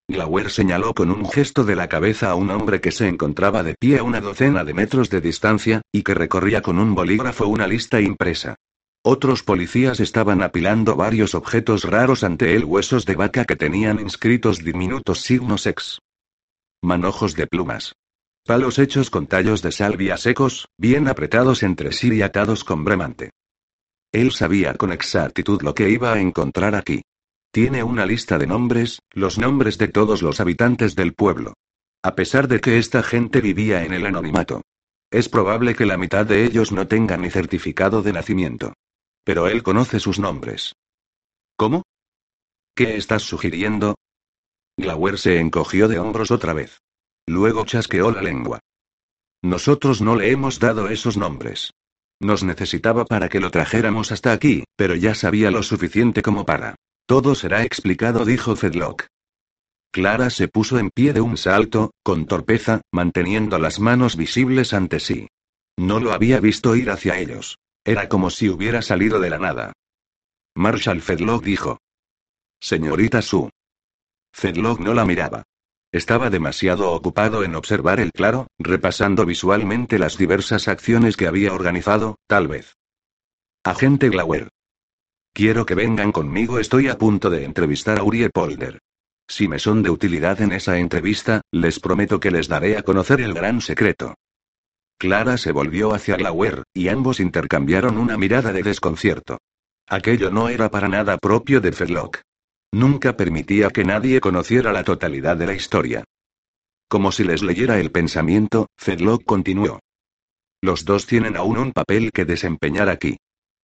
[0.09, 3.75] Glauer señaló con un gesto de la cabeza a un hombre que se encontraba de
[3.75, 7.67] pie a una docena de metros de distancia, y que recorría con un bolígrafo una
[7.67, 8.55] lista impresa.
[9.03, 14.65] Otros policías estaban apilando varios objetos raros ante él, huesos de vaca que tenían inscritos
[14.65, 15.99] diminutos signos X.
[16.81, 17.93] Manojos de plumas.
[18.47, 23.33] Palos hechos con tallos de salvia secos, bien apretados entre sí y atados con bremante.
[24.13, 27.03] Él sabía con exactitud lo que iba a encontrar aquí.
[27.51, 31.55] Tiene una lista de nombres, los nombres de todos los habitantes del pueblo.
[32.05, 34.63] A pesar de que esta gente vivía en el anonimato.
[35.11, 38.75] Es probable que la mitad de ellos no tengan ni certificado de nacimiento.
[39.25, 40.77] Pero él conoce sus nombres.
[41.57, 41.83] ¿Cómo?
[42.77, 43.97] ¿Qué estás sugiriendo?
[44.77, 46.79] Glauer se encogió de hombros otra vez.
[47.27, 48.61] Luego chasqueó la lengua.
[49.43, 51.73] Nosotros no le hemos dado esos nombres.
[52.21, 56.77] Nos necesitaba para que lo trajéramos hasta aquí, pero ya sabía lo suficiente como para.
[57.07, 59.07] Todo será explicado, dijo Fedlock.
[59.93, 65.01] Clara se puso en pie de un salto, con torpeza, manteniendo las manos visibles ante
[65.01, 65.29] sí.
[65.77, 67.59] No lo había visto ir hacia ellos.
[67.85, 69.73] Era como si hubiera salido de la nada.
[70.55, 71.79] Marshall Fedlock dijo.
[72.61, 73.51] Señorita Sue.
[74.33, 75.45] Fedlock no la miraba.
[75.97, 82.19] Estaba demasiado ocupado en observar el claro, repasando visualmente las diversas acciones que había organizado,
[82.27, 82.77] tal vez.
[83.65, 84.51] Agente Glauer.
[85.33, 88.79] Quiero que vengan conmigo, estoy a punto de entrevistar a Uriel Polder.
[89.27, 93.23] Si me son de utilidad en esa entrevista, les prometo que les daré a conocer
[93.23, 94.17] el gran secreto.
[94.99, 99.39] Clara se volvió hacia Glauer, y ambos intercambiaron una mirada de desconcierto.
[99.87, 102.21] Aquello no era para nada propio de Fedlock.
[102.73, 106.05] Nunca permitía que nadie conociera la totalidad de la historia.
[106.89, 109.81] Como si les leyera el pensamiento, Fedlock continuó.
[110.63, 113.17] Los dos tienen aún un papel que desempeñar aquí.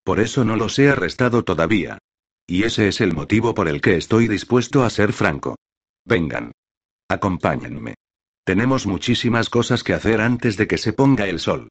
[0.04, 1.98] Por eso no los he arrestado todavía.
[2.46, 5.56] Y ese es el motivo por el que estoy dispuesto a ser franco.
[6.04, 6.52] Vengan.
[7.08, 7.94] Acompáñenme.
[8.44, 11.68] Tenemos muchísimas cosas que hacer antes de que se ponga el sol.